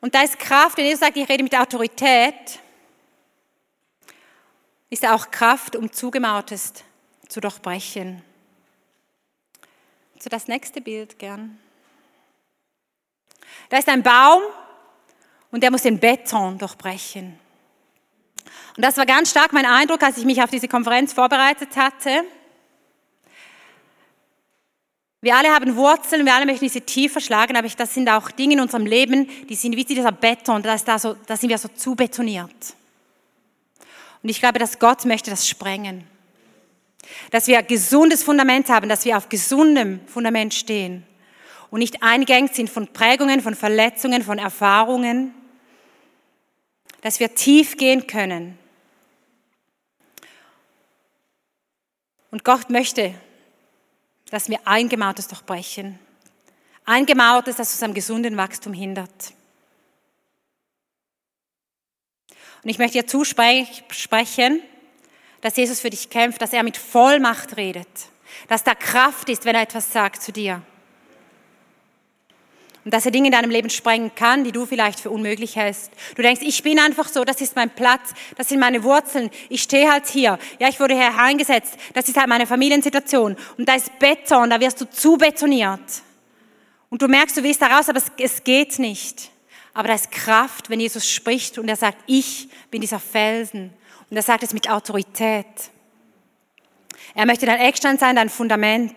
Und 0.00 0.14
da 0.14 0.22
ist 0.22 0.38
Kraft, 0.38 0.76
wenn 0.76 0.84
Jesus 0.84 1.00
sagt, 1.00 1.16
ich 1.16 1.28
rede 1.28 1.42
mit 1.42 1.56
Autorität, 1.56 2.60
ist 4.90 5.06
auch 5.06 5.30
Kraft, 5.30 5.74
um 5.74 5.90
Zugemauertes 5.90 6.74
zu 7.28 7.40
durchbrechen. 7.40 8.22
So 10.18 10.28
das 10.28 10.46
nächste 10.46 10.80
Bild 10.80 11.18
gern. 11.18 11.58
Da 13.70 13.78
ist 13.78 13.88
ein 13.88 14.02
Baum 14.02 14.42
und 15.50 15.62
der 15.62 15.70
muss 15.70 15.82
den 15.82 15.98
Beton 15.98 16.58
durchbrechen. 16.58 17.41
Und 18.76 18.84
das 18.84 18.96
war 18.96 19.06
ganz 19.06 19.30
stark 19.30 19.52
mein 19.52 19.66
Eindruck, 19.66 20.02
als 20.02 20.18
ich 20.18 20.24
mich 20.24 20.42
auf 20.42 20.50
diese 20.50 20.68
Konferenz 20.68 21.12
vorbereitet 21.12 21.76
hatte. 21.76 22.24
Wir 25.20 25.36
alle 25.36 25.50
haben 25.50 25.76
Wurzeln, 25.76 26.26
wir 26.26 26.34
alle 26.34 26.46
möchten 26.46 26.64
diese 26.64 26.80
tiefer 26.80 27.20
schlagen, 27.20 27.56
aber 27.56 27.68
das 27.68 27.94
sind 27.94 28.08
auch 28.08 28.30
Dinge 28.32 28.54
in 28.54 28.60
unserem 28.60 28.86
Leben, 28.86 29.28
die 29.48 29.54
sind 29.54 29.76
wie 29.76 29.84
dieser 29.84 30.10
Beton, 30.10 30.62
da, 30.62 30.98
so, 30.98 31.16
sind 31.28 31.48
wir 31.48 31.58
so 31.58 31.68
zu 31.68 31.94
betoniert. 31.94 32.50
Und 34.22 34.28
ich 34.28 34.40
glaube, 34.40 34.58
dass 34.58 34.78
Gott 34.78 35.04
möchte 35.04 35.30
das 35.30 35.48
sprengen. 35.48 36.04
Dass 37.30 37.46
wir 37.46 37.58
ein 37.58 37.66
gesundes 37.66 38.24
Fundament 38.24 38.68
haben, 38.68 38.88
dass 38.88 39.04
wir 39.04 39.16
auf 39.16 39.28
gesundem 39.28 40.00
Fundament 40.06 40.54
stehen 40.54 41.04
und 41.70 41.78
nicht 41.78 42.02
eingängig 42.02 42.54
sind 42.54 42.68
von 42.68 42.88
Prägungen, 42.88 43.40
von 43.40 43.54
Verletzungen, 43.54 44.22
von 44.22 44.38
Erfahrungen. 44.38 45.34
Dass 47.02 47.20
wir 47.20 47.34
tief 47.34 47.76
gehen 47.76 48.06
können. 48.06 48.58
Und 52.30 52.44
Gott 52.44 52.70
möchte, 52.70 53.14
dass 54.30 54.48
wir 54.48 54.66
Eingemauertes 54.66 55.28
durchbrechen. 55.28 55.98
Eingemauertes, 56.86 57.56
das 57.56 57.72
uns 57.72 57.82
am 57.82 57.92
gesunden 57.92 58.38
Wachstum 58.38 58.72
hindert. 58.72 59.34
Und 62.62 62.70
ich 62.70 62.78
möchte 62.78 62.98
dir 62.98 63.06
zusprechen, 63.06 64.62
dass 65.42 65.56
Jesus 65.56 65.80
für 65.80 65.90
dich 65.90 66.08
kämpft, 66.08 66.40
dass 66.40 66.52
er 66.52 66.62
mit 66.62 66.76
Vollmacht 66.76 67.56
redet, 67.56 67.88
dass 68.48 68.64
da 68.64 68.74
Kraft 68.74 69.28
ist, 69.28 69.44
wenn 69.44 69.56
er 69.56 69.62
etwas 69.62 69.92
sagt 69.92 70.22
zu 70.22 70.32
dir. 70.32 70.62
Und 72.84 72.92
dass 72.92 73.06
er 73.06 73.12
Dinge 73.12 73.28
in 73.28 73.32
deinem 73.32 73.50
Leben 73.50 73.70
sprengen 73.70 74.12
kann, 74.14 74.42
die 74.42 74.50
du 74.50 74.66
vielleicht 74.66 74.98
für 74.98 75.10
unmöglich 75.10 75.54
hältst. 75.54 75.92
Du 76.16 76.22
denkst, 76.22 76.42
ich 76.42 76.62
bin 76.64 76.80
einfach 76.80 77.08
so, 77.08 77.24
das 77.24 77.40
ist 77.40 77.54
mein 77.54 77.70
Platz, 77.70 78.12
das 78.36 78.48
sind 78.48 78.58
meine 78.58 78.82
Wurzeln, 78.82 79.30
ich 79.48 79.62
stehe 79.62 79.90
halt 79.90 80.08
hier. 80.08 80.38
Ja, 80.58 80.68
ich 80.68 80.80
wurde 80.80 80.94
hier 80.94 81.16
eingesetzt, 81.16 81.76
das 81.94 82.08
ist 82.08 82.16
halt 82.16 82.28
meine 82.28 82.46
Familiensituation. 82.46 83.36
Und 83.56 83.68
da 83.68 83.74
ist 83.76 83.96
Beton, 84.00 84.50
da 84.50 84.58
wirst 84.58 84.80
du 84.80 84.90
zu 84.90 85.16
betoniert. 85.16 86.02
Und 86.90 87.00
du 87.00 87.08
merkst, 87.08 87.36
du 87.36 87.42
willst 87.42 87.62
da 87.62 87.68
raus, 87.68 87.88
aber 87.88 87.98
es, 87.98 88.10
es 88.18 88.42
geht 88.42 88.78
nicht. 88.78 89.30
Aber 89.74 89.88
da 89.88 89.94
ist 89.94 90.10
Kraft, 90.10 90.68
wenn 90.68 90.80
Jesus 90.80 91.08
spricht 91.08 91.58
und 91.58 91.68
er 91.68 91.76
sagt, 91.76 91.98
ich 92.06 92.48
bin 92.70 92.80
dieser 92.80 93.00
Felsen. 93.00 93.72
Und 94.10 94.16
er 94.16 94.22
sagt 94.22 94.42
es 94.42 94.52
mit 94.52 94.68
Autorität. 94.68 95.46
Er 97.14 97.26
möchte 97.26 97.46
dein 97.46 97.60
Eckstein 97.60 97.98
sein, 97.98 98.16
dein 98.16 98.28
Fundament. 98.28 98.94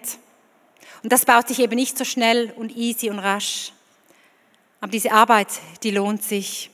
Und 1.05 1.11
das 1.11 1.23
baut 1.23 1.47
sich 1.47 1.59
eben 1.59 1.75
nicht 1.75 1.99
so 1.99 2.03
schnell 2.03 2.51
und 2.55 2.75
easy 2.75 3.11
und 3.11 3.19
rasch. 3.19 3.71
Aber 4.81 4.89
diese 4.89 5.11
Arbeit, 5.11 5.49
die 5.83 5.91
lohnt 5.91 6.23
sich. 6.23 6.71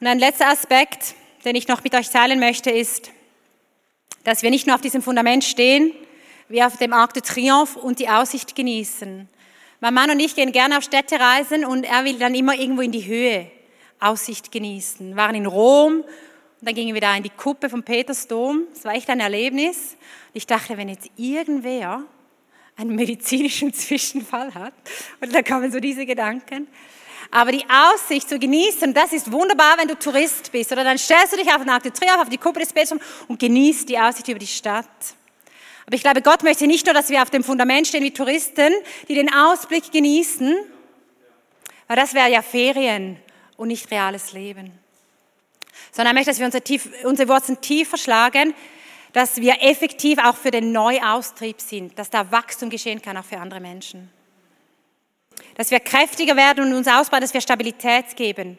Und 0.00 0.08
ein 0.08 0.18
letzter 0.18 0.48
Aspekt, 0.48 1.14
den 1.44 1.54
ich 1.54 1.68
noch 1.68 1.84
mit 1.84 1.94
euch 1.94 2.10
teilen 2.10 2.40
möchte, 2.40 2.72
ist, 2.72 3.12
dass 4.24 4.42
wir 4.42 4.50
nicht 4.50 4.66
nur 4.66 4.74
auf 4.74 4.82
diesem 4.82 5.00
Fundament 5.00 5.44
stehen, 5.44 5.92
wir 6.48 6.66
auf 6.66 6.78
dem 6.78 6.92
Arc 6.92 7.14
de 7.14 7.22
Triomphe 7.22 7.78
und 7.78 8.00
die 8.00 8.08
Aussicht 8.08 8.56
genießen. 8.56 9.28
Mein 9.78 9.94
Mann 9.94 10.10
und 10.10 10.18
ich 10.18 10.34
gehen 10.34 10.50
gerne 10.50 10.78
auf 10.78 10.82
Städtereisen 10.82 11.64
und 11.64 11.84
er 11.84 12.04
will 12.04 12.18
dann 12.18 12.34
immer 12.34 12.56
irgendwo 12.56 12.82
in 12.82 12.90
die 12.90 13.06
Höhe 13.06 13.52
Aussicht 14.00 14.50
genießen. 14.50 15.10
Wir 15.10 15.16
waren 15.16 15.36
in 15.36 15.46
Rom 15.46 16.02
und 16.64 16.68
dann 16.68 16.76
gingen 16.76 16.94
wir 16.94 17.02
da 17.02 17.14
in 17.14 17.22
die 17.22 17.28
Kuppe 17.28 17.68
vom 17.68 17.82
Petersdom. 17.82 18.62
Das 18.72 18.86
war 18.86 18.94
echt 18.94 19.10
ein 19.10 19.20
Erlebnis. 19.20 19.98
Ich 20.32 20.46
dachte, 20.46 20.78
wenn 20.78 20.88
jetzt 20.88 21.10
irgendwer 21.14 22.04
einen 22.74 22.94
medizinischen 22.94 23.74
Zwischenfall 23.74 24.54
hat, 24.54 24.72
und 25.20 25.34
da 25.34 25.42
kamen 25.42 25.70
so 25.70 25.78
diese 25.78 26.06
Gedanken. 26.06 26.66
Aber 27.30 27.52
die 27.52 27.66
Aussicht 27.68 28.30
zu 28.30 28.38
genießen, 28.38 28.94
das 28.94 29.12
ist 29.12 29.30
wunderbar, 29.30 29.76
wenn 29.76 29.88
du 29.88 29.98
Tourist 29.98 30.52
bist. 30.52 30.72
Oder 30.72 30.84
dann 30.84 30.96
stellst 30.96 31.34
du 31.34 31.36
dich 31.36 31.48
auf 31.48 31.58
den 31.58 31.68
Arc 31.68 31.84
auf 31.84 32.30
die 32.30 32.38
Kuppe 32.38 32.60
des 32.60 32.72
Petersdoms 32.72 33.02
und 33.28 33.38
genießt 33.38 33.86
die 33.86 33.98
Aussicht 33.98 34.28
über 34.28 34.38
die 34.38 34.46
Stadt. 34.46 34.86
Aber 35.84 35.96
ich 35.96 36.02
glaube, 36.02 36.22
Gott 36.22 36.44
möchte 36.44 36.66
nicht 36.66 36.86
nur, 36.86 36.94
dass 36.94 37.10
wir 37.10 37.20
auf 37.20 37.28
dem 37.28 37.44
Fundament 37.44 37.88
stehen 37.88 38.02
wie 38.02 38.10
Touristen, 38.10 38.72
die 39.06 39.14
den 39.16 39.30
Ausblick 39.30 39.92
genießen, 39.92 40.56
weil 41.88 41.96
das 41.96 42.14
wäre 42.14 42.30
ja 42.30 42.40
Ferien 42.40 43.18
und 43.58 43.68
nicht 43.68 43.90
reales 43.90 44.32
Leben. 44.32 44.82
Sondern 45.92 46.14
er 46.14 46.18
möchte, 46.18 46.30
dass 46.30 46.38
wir 46.38 46.46
unsere, 46.46 46.62
tief, 46.62 46.88
unsere 47.04 47.28
Wurzeln 47.28 47.60
tief 47.60 47.88
verschlagen, 47.88 48.54
dass 49.12 49.36
wir 49.36 49.62
effektiv 49.62 50.18
auch 50.18 50.36
für 50.36 50.50
den 50.50 50.72
Neuaustrieb 50.72 51.60
sind, 51.60 51.98
dass 51.98 52.10
da 52.10 52.30
Wachstum 52.32 52.68
geschehen 52.68 53.00
kann, 53.00 53.16
auch 53.16 53.24
für 53.24 53.38
andere 53.38 53.60
Menschen. 53.60 54.10
Dass 55.56 55.70
wir 55.70 55.80
kräftiger 55.80 56.36
werden 56.36 56.64
und 56.64 56.74
uns 56.74 56.88
ausbauen, 56.88 57.20
dass 57.20 57.32
wir 57.32 57.40
Stabilität 57.40 58.16
geben 58.16 58.58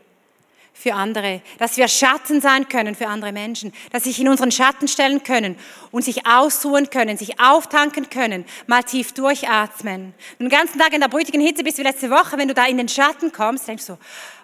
für 0.76 0.94
andere, 0.94 1.42
dass 1.58 1.78
wir 1.78 1.88
Schatten 1.88 2.42
sein 2.42 2.68
können 2.68 2.96
für 2.96 3.08
andere 3.08 3.32
Menschen, 3.32 3.74
dass 3.92 4.04
sich 4.04 4.20
in 4.20 4.28
unseren 4.28 4.52
Schatten 4.52 4.88
stellen 4.88 5.24
können 5.24 5.58
und 5.92 6.04
sich 6.04 6.28
ausruhen 6.28 6.90
können, 6.90 7.18
sich 7.18 7.40
auftanken 7.40 8.10
können, 8.10 8.46
mal 8.68 8.84
tief 8.84 9.14
durchatmen. 9.14 10.14
Den 10.38 10.50
ganzen 10.50 10.78
Tag 10.78 10.94
in 10.94 11.00
der 11.00 11.08
brütigen 11.08 11.42
Hitze 11.42 11.64
bis 11.64 11.78
wie 11.78 11.84
letzte 11.84 12.10
Woche, 12.10 12.38
wenn 12.38 12.50
du 12.50 12.54
da 12.54 12.66
in 12.66 12.78
den 12.78 12.90
Schatten 12.90 13.32
kommst, 13.32 13.68
denkst 13.68 13.88
du, 13.88 13.98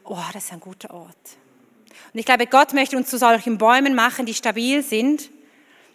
oh, 0.06 0.24
das 0.34 0.46
ist 0.46 0.54
ein 0.54 0.62
guter 0.62 0.94
Ort. 0.94 1.41
Und 2.14 2.20
ich 2.20 2.26
glaube, 2.26 2.48
Gott 2.48 2.74
möchte 2.74 2.98
uns 2.98 3.10
zu 3.10 3.18
solchen 3.18 3.58
Bäumen 3.58 3.96
machen, 3.96 4.26
die 4.26 4.34
stabil 4.34 4.84
sind, 4.84 5.30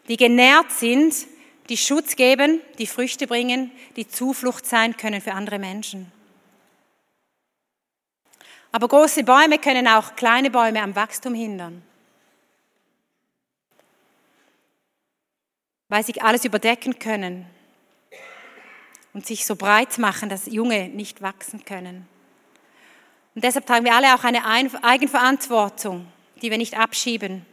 die 0.08 0.16
genährt 0.16 0.72
sind, 0.72 1.14
die 1.68 1.76
Schutz 1.76 2.16
geben, 2.16 2.60
die 2.78 2.86
Früchte 2.86 3.26
bringen, 3.26 3.70
die 3.96 4.08
Zuflucht 4.08 4.66
sein 4.66 4.96
können 4.96 5.20
für 5.20 5.32
andere 5.32 5.58
Menschen. 5.58 6.10
Aber 8.72 8.88
große 8.88 9.24
Bäume 9.24 9.58
können 9.58 9.88
auch 9.88 10.16
kleine 10.16 10.50
Bäume 10.50 10.82
am 10.82 10.94
Wachstum 10.94 11.34
hindern. 11.34 11.82
Weil 15.88 16.04
sie 16.04 16.20
alles 16.20 16.44
überdecken 16.44 16.98
können 16.98 17.46
und 19.12 19.26
sich 19.26 19.46
so 19.46 19.56
breit 19.56 19.98
machen, 19.98 20.28
dass 20.28 20.46
Junge 20.46 20.88
nicht 20.88 21.22
wachsen 21.22 21.64
können. 21.64 22.06
Und 23.36 23.44
deshalb 23.44 23.66
tragen 23.66 23.84
wir 23.84 23.94
alle 23.94 24.14
auch 24.14 24.24
eine 24.24 24.46
Eigenverantwortung, 24.46 26.06
die 26.40 26.50
wir 26.50 26.56
nicht 26.56 26.76
abschieben, 26.76 27.44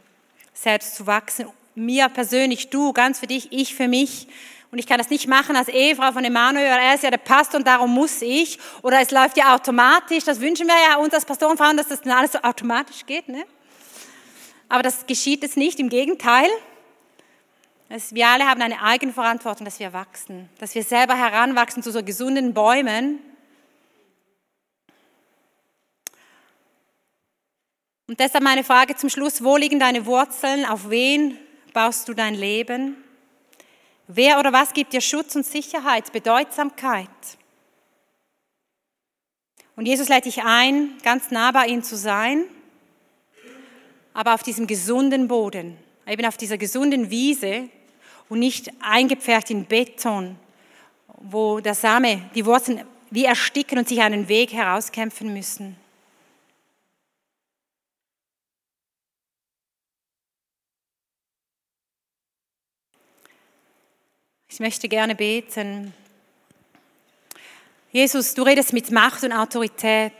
selbst 0.54 0.96
zu 0.96 1.06
wachsen. 1.06 1.46
Mir 1.74 2.08
persönlich, 2.08 2.70
du, 2.70 2.94
ganz 2.94 3.18
für 3.20 3.26
dich, 3.26 3.52
ich 3.52 3.74
für 3.74 3.86
mich, 3.86 4.26
und 4.72 4.78
ich 4.78 4.86
kann 4.86 4.96
das 4.98 5.10
nicht 5.10 5.28
machen 5.28 5.54
als 5.54 5.68
Ehefrau 5.68 6.10
von 6.10 6.24
Emanuel, 6.24 6.68
weil 6.68 6.80
er 6.80 6.94
ist 6.94 7.04
ja 7.04 7.10
der 7.10 7.18
Pastor 7.18 7.58
und 7.58 7.66
darum 7.66 7.92
muss 7.92 8.22
ich. 8.22 8.58
Oder 8.82 9.00
es 9.00 9.12
läuft 9.12 9.36
ja 9.36 9.54
automatisch. 9.54 10.24
Das 10.24 10.40
wünschen 10.40 10.66
wir 10.66 10.74
ja 10.88 10.96
uns 10.96 11.14
als 11.14 11.24
Pastorenfrauen, 11.24 11.76
dass 11.76 11.88
das 11.88 12.00
dann 12.00 12.12
alles 12.12 12.32
so 12.32 12.40
automatisch 12.40 13.06
geht. 13.06 13.28
Ne? 13.28 13.44
Aber 14.68 14.82
das 14.82 15.06
geschieht 15.06 15.44
es 15.44 15.54
nicht, 15.54 15.78
im 15.78 15.90
Gegenteil. 15.90 16.48
wir 18.10 18.26
alle 18.26 18.46
haben 18.48 18.62
eine 18.62 18.82
Eigenverantwortung, 18.82 19.64
dass 19.64 19.78
wir 19.78 19.92
wachsen, 19.92 20.48
dass 20.58 20.74
wir 20.74 20.82
selber 20.82 21.14
heranwachsen 21.14 21.82
zu 21.82 21.92
so 21.92 22.02
gesunden 22.02 22.54
Bäumen. 22.54 23.20
Und 28.06 28.20
deshalb 28.20 28.44
meine 28.44 28.64
Frage 28.64 28.96
zum 28.96 29.08
Schluss, 29.08 29.42
wo 29.42 29.56
liegen 29.56 29.80
deine 29.80 30.04
Wurzeln? 30.04 30.66
Auf 30.66 30.90
wen 30.90 31.38
baust 31.72 32.06
du 32.06 32.12
dein 32.12 32.34
Leben? 32.34 32.96
Wer 34.06 34.38
oder 34.38 34.52
was 34.52 34.74
gibt 34.74 34.92
dir 34.92 35.00
Schutz 35.00 35.34
und 35.34 35.46
Sicherheit, 35.46 36.12
Bedeutsamkeit? 36.12 37.08
Und 39.76 39.86
Jesus 39.86 40.10
lädt 40.10 40.26
dich 40.26 40.42
ein, 40.42 40.98
ganz 41.02 41.30
nah 41.30 41.50
bei 41.50 41.66
ihm 41.66 41.82
zu 41.82 41.96
sein, 41.96 42.44
aber 44.12 44.34
auf 44.34 44.42
diesem 44.42 44.66
gesunden 44.66 45.26
Boden, 45.26 45.78
eben 46.06 46.26
auf 46.26 46.36
dieser 46.36 46.58
gesunden 46.58 47.10
Wiese 47.10 47.70
und 48.28 48.38
nicht 48.38 48.70
eingepfercht 48.80 49.50
in 49.50 49.64
Beton, 49.64 50.36
wo 51.08 51.60
der 51.60 51.74
Same, 51.74 52.30
die 52.34 52.44
Wurzeln 52.44 52.84
wie 53.10 53.24
ersticken 53.24 53.78
und 53.78 53.88
sich 53.88 54.02
einen 54.02 54.28
Weg 54.28 54.52
herauskämpfen 54.52 55.32
müssen. 55.32 55.76
Ich 64.54 64.60
möchte 64.60 64.88
gerne 64.88 65.16
beten. 65.16 65.92
Jesus, 67.90 68.34
du 68.34 68.44
redest 68.44 68.72
mit 68.72 68.88
Macht 68.92 69.24
und 69.24 69.32
Autorität. 69.32 70.12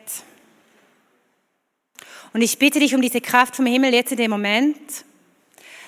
Und 2.33 2.43
ich 2.43 2.59
bitte 2.59 2.81
dich 2.81 2.97
um 2.97 3.01
diese 3.01 3.21
Kraft 3.21 3.55
vom 3.55 3.67
Himmel 3.67 3.95
jetzt 3.95 4.11
in 4.11 4.17
dem 4.17 4.33
Moment, 4.33 4.77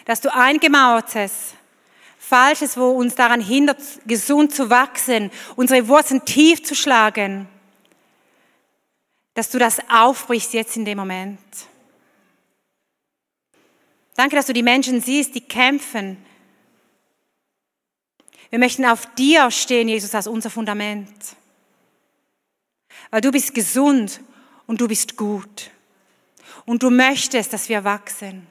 dass 0.04 0.20
du 0.20 0.32
eingemauertes, 0.32 1.54
Falsches, 2.20 2.76
wo 2.76 2.90
uns 2.90 3.16
daran 3.16 3.40
hindert, 3.40 3.82
gesund 4.06 4.54
zu 4.54 4.70
wachsen, 4.70 5.32
unsere 5.56 5.88
Wurzeln 5.88 6.24
tief 6.24 6.62
zu 6.62 6.76
schlagen, 6.76 7.48
dass 9.34 9.50
du 9.50 9.58
das 9.58 9.80
aufbrichst 9.90 10.52
jetzt 10.52 10.76
in 10.76 10.84
dem 10.84 10.98
Moment. 10.98 11.40
Danke, 14.14 14.36
dass 14.36 14.46
du 14.46 14.52
die 14.52 14.62
Menschen 14.62 15.00
siehst, 15.00 15.34
die 15.34 15.40
kämpfen. 15.40 16.24
Wir 18.50 18.58
möchten 18.58 18.84
auf 18.84 19.06
dir 19.14 19.50
stehen, 19.50 19.88
Jesus, 19.88 20.14
als 20.14 20.26
unser 20.26 20.50
Fundament. 20.50 21.36
Weil 23.10 23.20
du 23.20 23.30
bist 23.30 23.54
gesund 23.54 24.20
und 24.66 24.80
du 24.80 24.88
bist 24.88 25.16
gut. 25.16 25.70
Und 26.64 26.82
du 26.82 26.90
möchtest, 26.90 27.52
dass 27.52 27.68
wir 27.68 27.84
wachsen. 27.84 28.46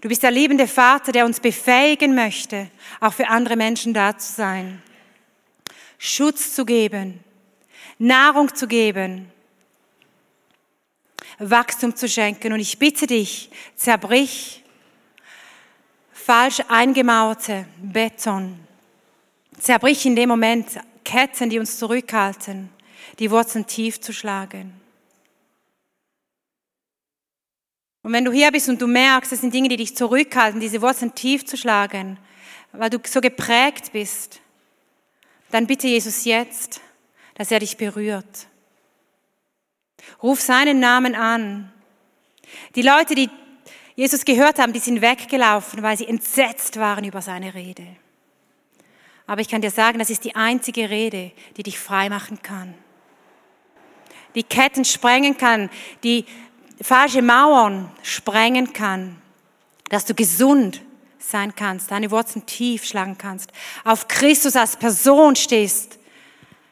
Du 0.00 0.08
bist 0.08 0.22
der 0.22 0.30
liebende 0.30 0.66
Vater, 0.66 1.12
der 1.12 1.26
uns 1.26 1.40
befähigen 1.40 2.14
möchte, 2.14 2.70
auch 3.00 3.12
für 3.12 3.28
andere 3.28 3.56
Menschen 3.56 3.94
da 3.94 4.16
zu 4.16 4.32
sein. 4.32 4.82
Schutz 5.98 6.54
zu 6.54 6.64
geben, 6.64 7.20
Nahrung 7.98 8.54
zu 8.54 8.66
geben, 8.66 9.30
Wachstum 11.38 11.94
zu 11.94 12.08
schenken. 12.08 12.52
Und 12.52 12.60
ich 12.60 12.78
bitte 12.78 13.06
dich, 13.06 13.50
zerbrich 13.76 14.62
falsch 16.12 16.60
eingemauerte 16.68 17.66
Beton. 17.78 18.58
Zerbrich 19.62 20.04
in 20.06 20.16
dem 20.16 20.28
Moment 20.28 20.80
Ketten, 21.04 21.48
die 21.48 21.60
uns 21.60 21.78
zurückhalten, 21.78 22.68
die 23.20 23.30
Wurzeln 23.30 23.64
tief 23.64 24.00
zu 24.00 24.12
schlagen. 24.12 24.72
Und 28.02 28.12
wenn 28.12 28.24
du 28.24 28.32
hier 28.32 28.50
bist 28.50 28.68
und 28.68 28.82
du 28.82 28.88
merkst, 28.88 29.32
es 29.32 29.40
sind 29.40 29.54
Dinge, 29.54 29.68
die 29.68 29.76
dich 29.76 29.96
zurückhalten, 29.96 30.60
diese 30.60 30.82
Wurzeln 30.82 31.14
tief 31.14 31.46
zu 31.46 31.56
schlagen, 31.56 32.18
weil 32.72 32.90
du 32.90 32.98
so 33.06 33.20
geprägt 33.20 33.92
bist, 33.92 34.40
dann 35.52 35.68
bitte 35.68 35.86
Jesus 35.86 36.24
jetzt, 36.24 36.80
dass 37.34 37.52
er 37.52 37.60
dich 37.60 37.76
berührt. 37.76 38.48
Ruf 40.20 40.40
seinen 40.40 40.80
Namen 40.80 41.14
an. 41.14 41.72
Die 42.74 42.82
Leute, 42.82 43.14
die 43.14 43.30
Jesus 43.94 44.24
gehört 44.24 44.58
haben, 44.58 44.72
die 44.72 44.80
sind 44.80 45.02
weggelaufen, 45.02 45.84
weil 45.84 45.96
sie 45.96 46.08
entsetzt 46.08 46.80
waren 46.80 47.04
über 47.04 47.22
seine 47.22 47.54
Rede. 47.54 48.01
Aber 49.32 49.40
ich 49.40 49.48
kann 49.48 49.62
dir 49.62 49.70
sagen, 49.70 49.98
das 49.98 50.10
ist 50.10 50.24
die 50.24 50.36
einzige 50.36 50.90
Rede, 50.90 51.32
die 51.56 51.62
dich 51.62 51.78
frei 51.78 52.10
machen 52.10 52.42
kann. 52.42 52.74
Die 54.34 54.42
Ketten 54.42 54.84
sprengen 54.84 55.38
kann, 55.38 55.70
die 56.04 56.26
falsche 56.82 57.22
Mauern 57.22 57.90
sprengen 58.02 58.74
kann, 58.74 59.16
dass 59.88 60.04
du 60.04 60.12
gesund 60.12 60.82
sein 61.18 61.56
kannst, 61.56 61.90
deine 61.90 62.10
Wurzeln 62.10 62.44
tief 62.44 62.84
schlagen 62.84 63.16
kannst, 63.16 63.50
auf 63.84 64.06
Christus 64.06 64.54
als 64.54 64.76
Person 64.76 65.34
stehst, 65.34 65.98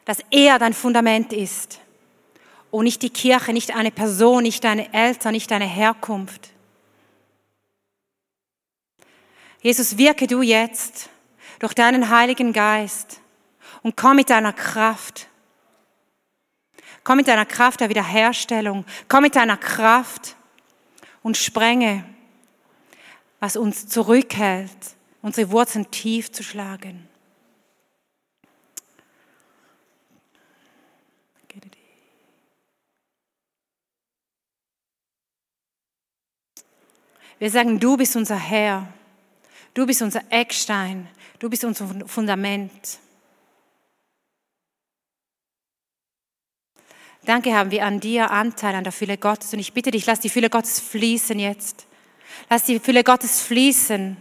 dass 0.05 0.19
er 0.29 0.59
dein 0.59 0.75
Fundament 0.75 1.33
ist 1.33 1.79
und 2.69 2.83
nicht 2.83 3.01
die 3.01 3.09
Kirche, 3.09 3.53
nicht 3.53 3.75
eine 3.75 3.89
Person, 3.89 4.43
nicht 4.43 4.63
deine 4.63 4.93
Eltern, 4.93 5.31
nicht 5.31 5.49
deine 5.49 5.65
Herkunft. 5.65 6.49
Jesus, 9.63 9.97
wirke 9.97 10.27
du 10.27 10.43
jetzt 10.43 11.09
durch 11.61 11.73
deinen 11.73 12.09
Heiligen 12.09 12.53
Geist 12.53 13.21
und 13.81 13.95
komm 13.95 14.17
mit 14.17 14.29
deiner 14.29 14.51
Kraft 14.53 15.29
Komm 17.03 17.17
mit 17.17 17.27
deiner 17.27 17.45
Kraft 17.45 17.79
der 17.79 17.89
Wiederherstellung. 17.89 18.85
Komm 19.07 19.23
mit 19.23 19.35
deiner 19.35 19.57
Kraft 19.57 20.35
und 21.23 21.35
sprenge, 21.35 22.05
was 23.39 23.55
uns 23.55 23.87
zurückhält, 23.87 24.69
unsere 25.21 25.51
Wurzeln 25.51 25.89
tief 25.89 26.31
zu 26.31 26.43
schlagen. 26.43 27.07
Wir 37.39 37.49
sagen, 37.49 37.79
du 37.79 37.97
bist 37.97 38.15
unser 38.15 38.35
Herr, 38.35 38.87
du 39.73 39.87
bist 39.87 40.03
unser 40.03 40.21
Eckstein, 40.29 41.07
du 41.41 41.49
bist 41.49 41.65
unser 41.65 41.87
Fundament. 42.05 42.99
Danke 47.25 47.55
haben 47.55 47.71
wir 47.71 47.83
an 47.85 47.99
dir 47.99 48.31
Anteil 48.31 48.75
an 48.75 48.83
der 48.83 48.93
Fülle 48.93 49.17
Gottes. 49.17 49.51
Und 49.53 49.59
ich 49.59 49.73
bitte 49.73 49.91
dich, 49.91 50.05
lass 50.05 50.19
die 50.19 50.29
Fülle 50.29 50.49
Gottes 50.49 50.79
fließen 50.79 51.37
jetzt. 51.37 51.87
Lass 52.49 52.63
die 52.63 52.79
Fülle 52.79 53.03
Gottes 53.03 53.41
fließen. 53.41 54.17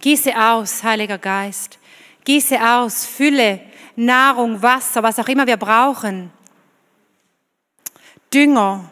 Gieße 0.00 0.38
aus, 0.38 0.82
Heiliger 0.82 1.18
Geist. 1.18 1.78
Gieße 2.24 2.58
aus, 2.60 3.04
Fülle, 3.04 3.60
Nahrung, 3.96 4.62
Wasser, 4.62 5.02
was 5.02 5.18
auch 5.18 5.28
immer 5.28 5.46
wir 5.46 5.56
brauchen. 5.56 6.30
Dünger. 8.32 8.90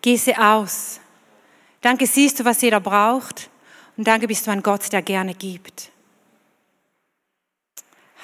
Gieße 0.00 0.38
aus. 0.38 1.00
Danke, 1.80 2.06
siehst 2.06 2.38
du, 2.38 2.44
was 2.44 2.62
jeder 2.62 2.80
braucht. 2.80 3.50
Und 3.96 4.06
danke 4.06 4.28
bist 4.28 4.46
du 4.46 4.52
ein 4.52 4.62
Gott, 4.62 4.92
der 4.92 5.02
gerne 5.02 5.34
gibt. 5.34 5.90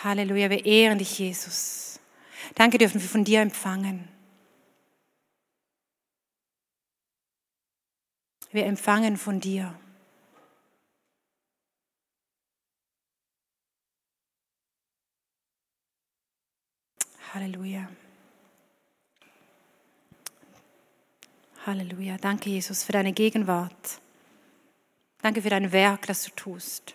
Halleluja, 0.05 0.51
wir 0.51 0.65
ehren 0.67 0.99
dich, 0.99 1.19
Jesus. 1.19 2.01
Danke 2.55 2.79
dürfen 2.79 3.01
wir 3.01 3.09
von 3.09 3.25
dir 3.25 3.41
empfangen. 3.41 4.09
Wir 8.51 8.67
empfangen 8.67 9.17
von 9.17 9.41
dir. 9.41 9.79
Halleluja. 17.33 17.89
Halleluja. 21.65 22.19
Danke, 22.19 22.51
Jesus, 22.51 22.83
für 22.83 22.93
deine 22.93 23.13
Gegenwart. 23.13 24.01
Danke 25.23 25.41
für 25.41 25.51
dein 25.51 25.71
Werk, 25.71 26.07
das 26.07 26.25
du 26.25 26.31
tust. 26.33 26.95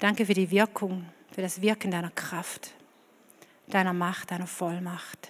Danke 0.00 0.24
für 0.24 0.32
die 0.32 0.50
Wirkung, 0.50 1.04
für 1.30 1.42
das 1.42 1.60
Wirken 1.60 1.90
deiner 1.90 2.10
Kraft, 2.10 2.72
deiner 3.68 3.92
Macht, 3.92 4.30
deiner 4.30 4.46
Vollmacht. 4.46 5.28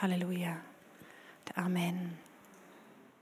Halleluja. 0.00 0.56
Amen. 1.54 2.25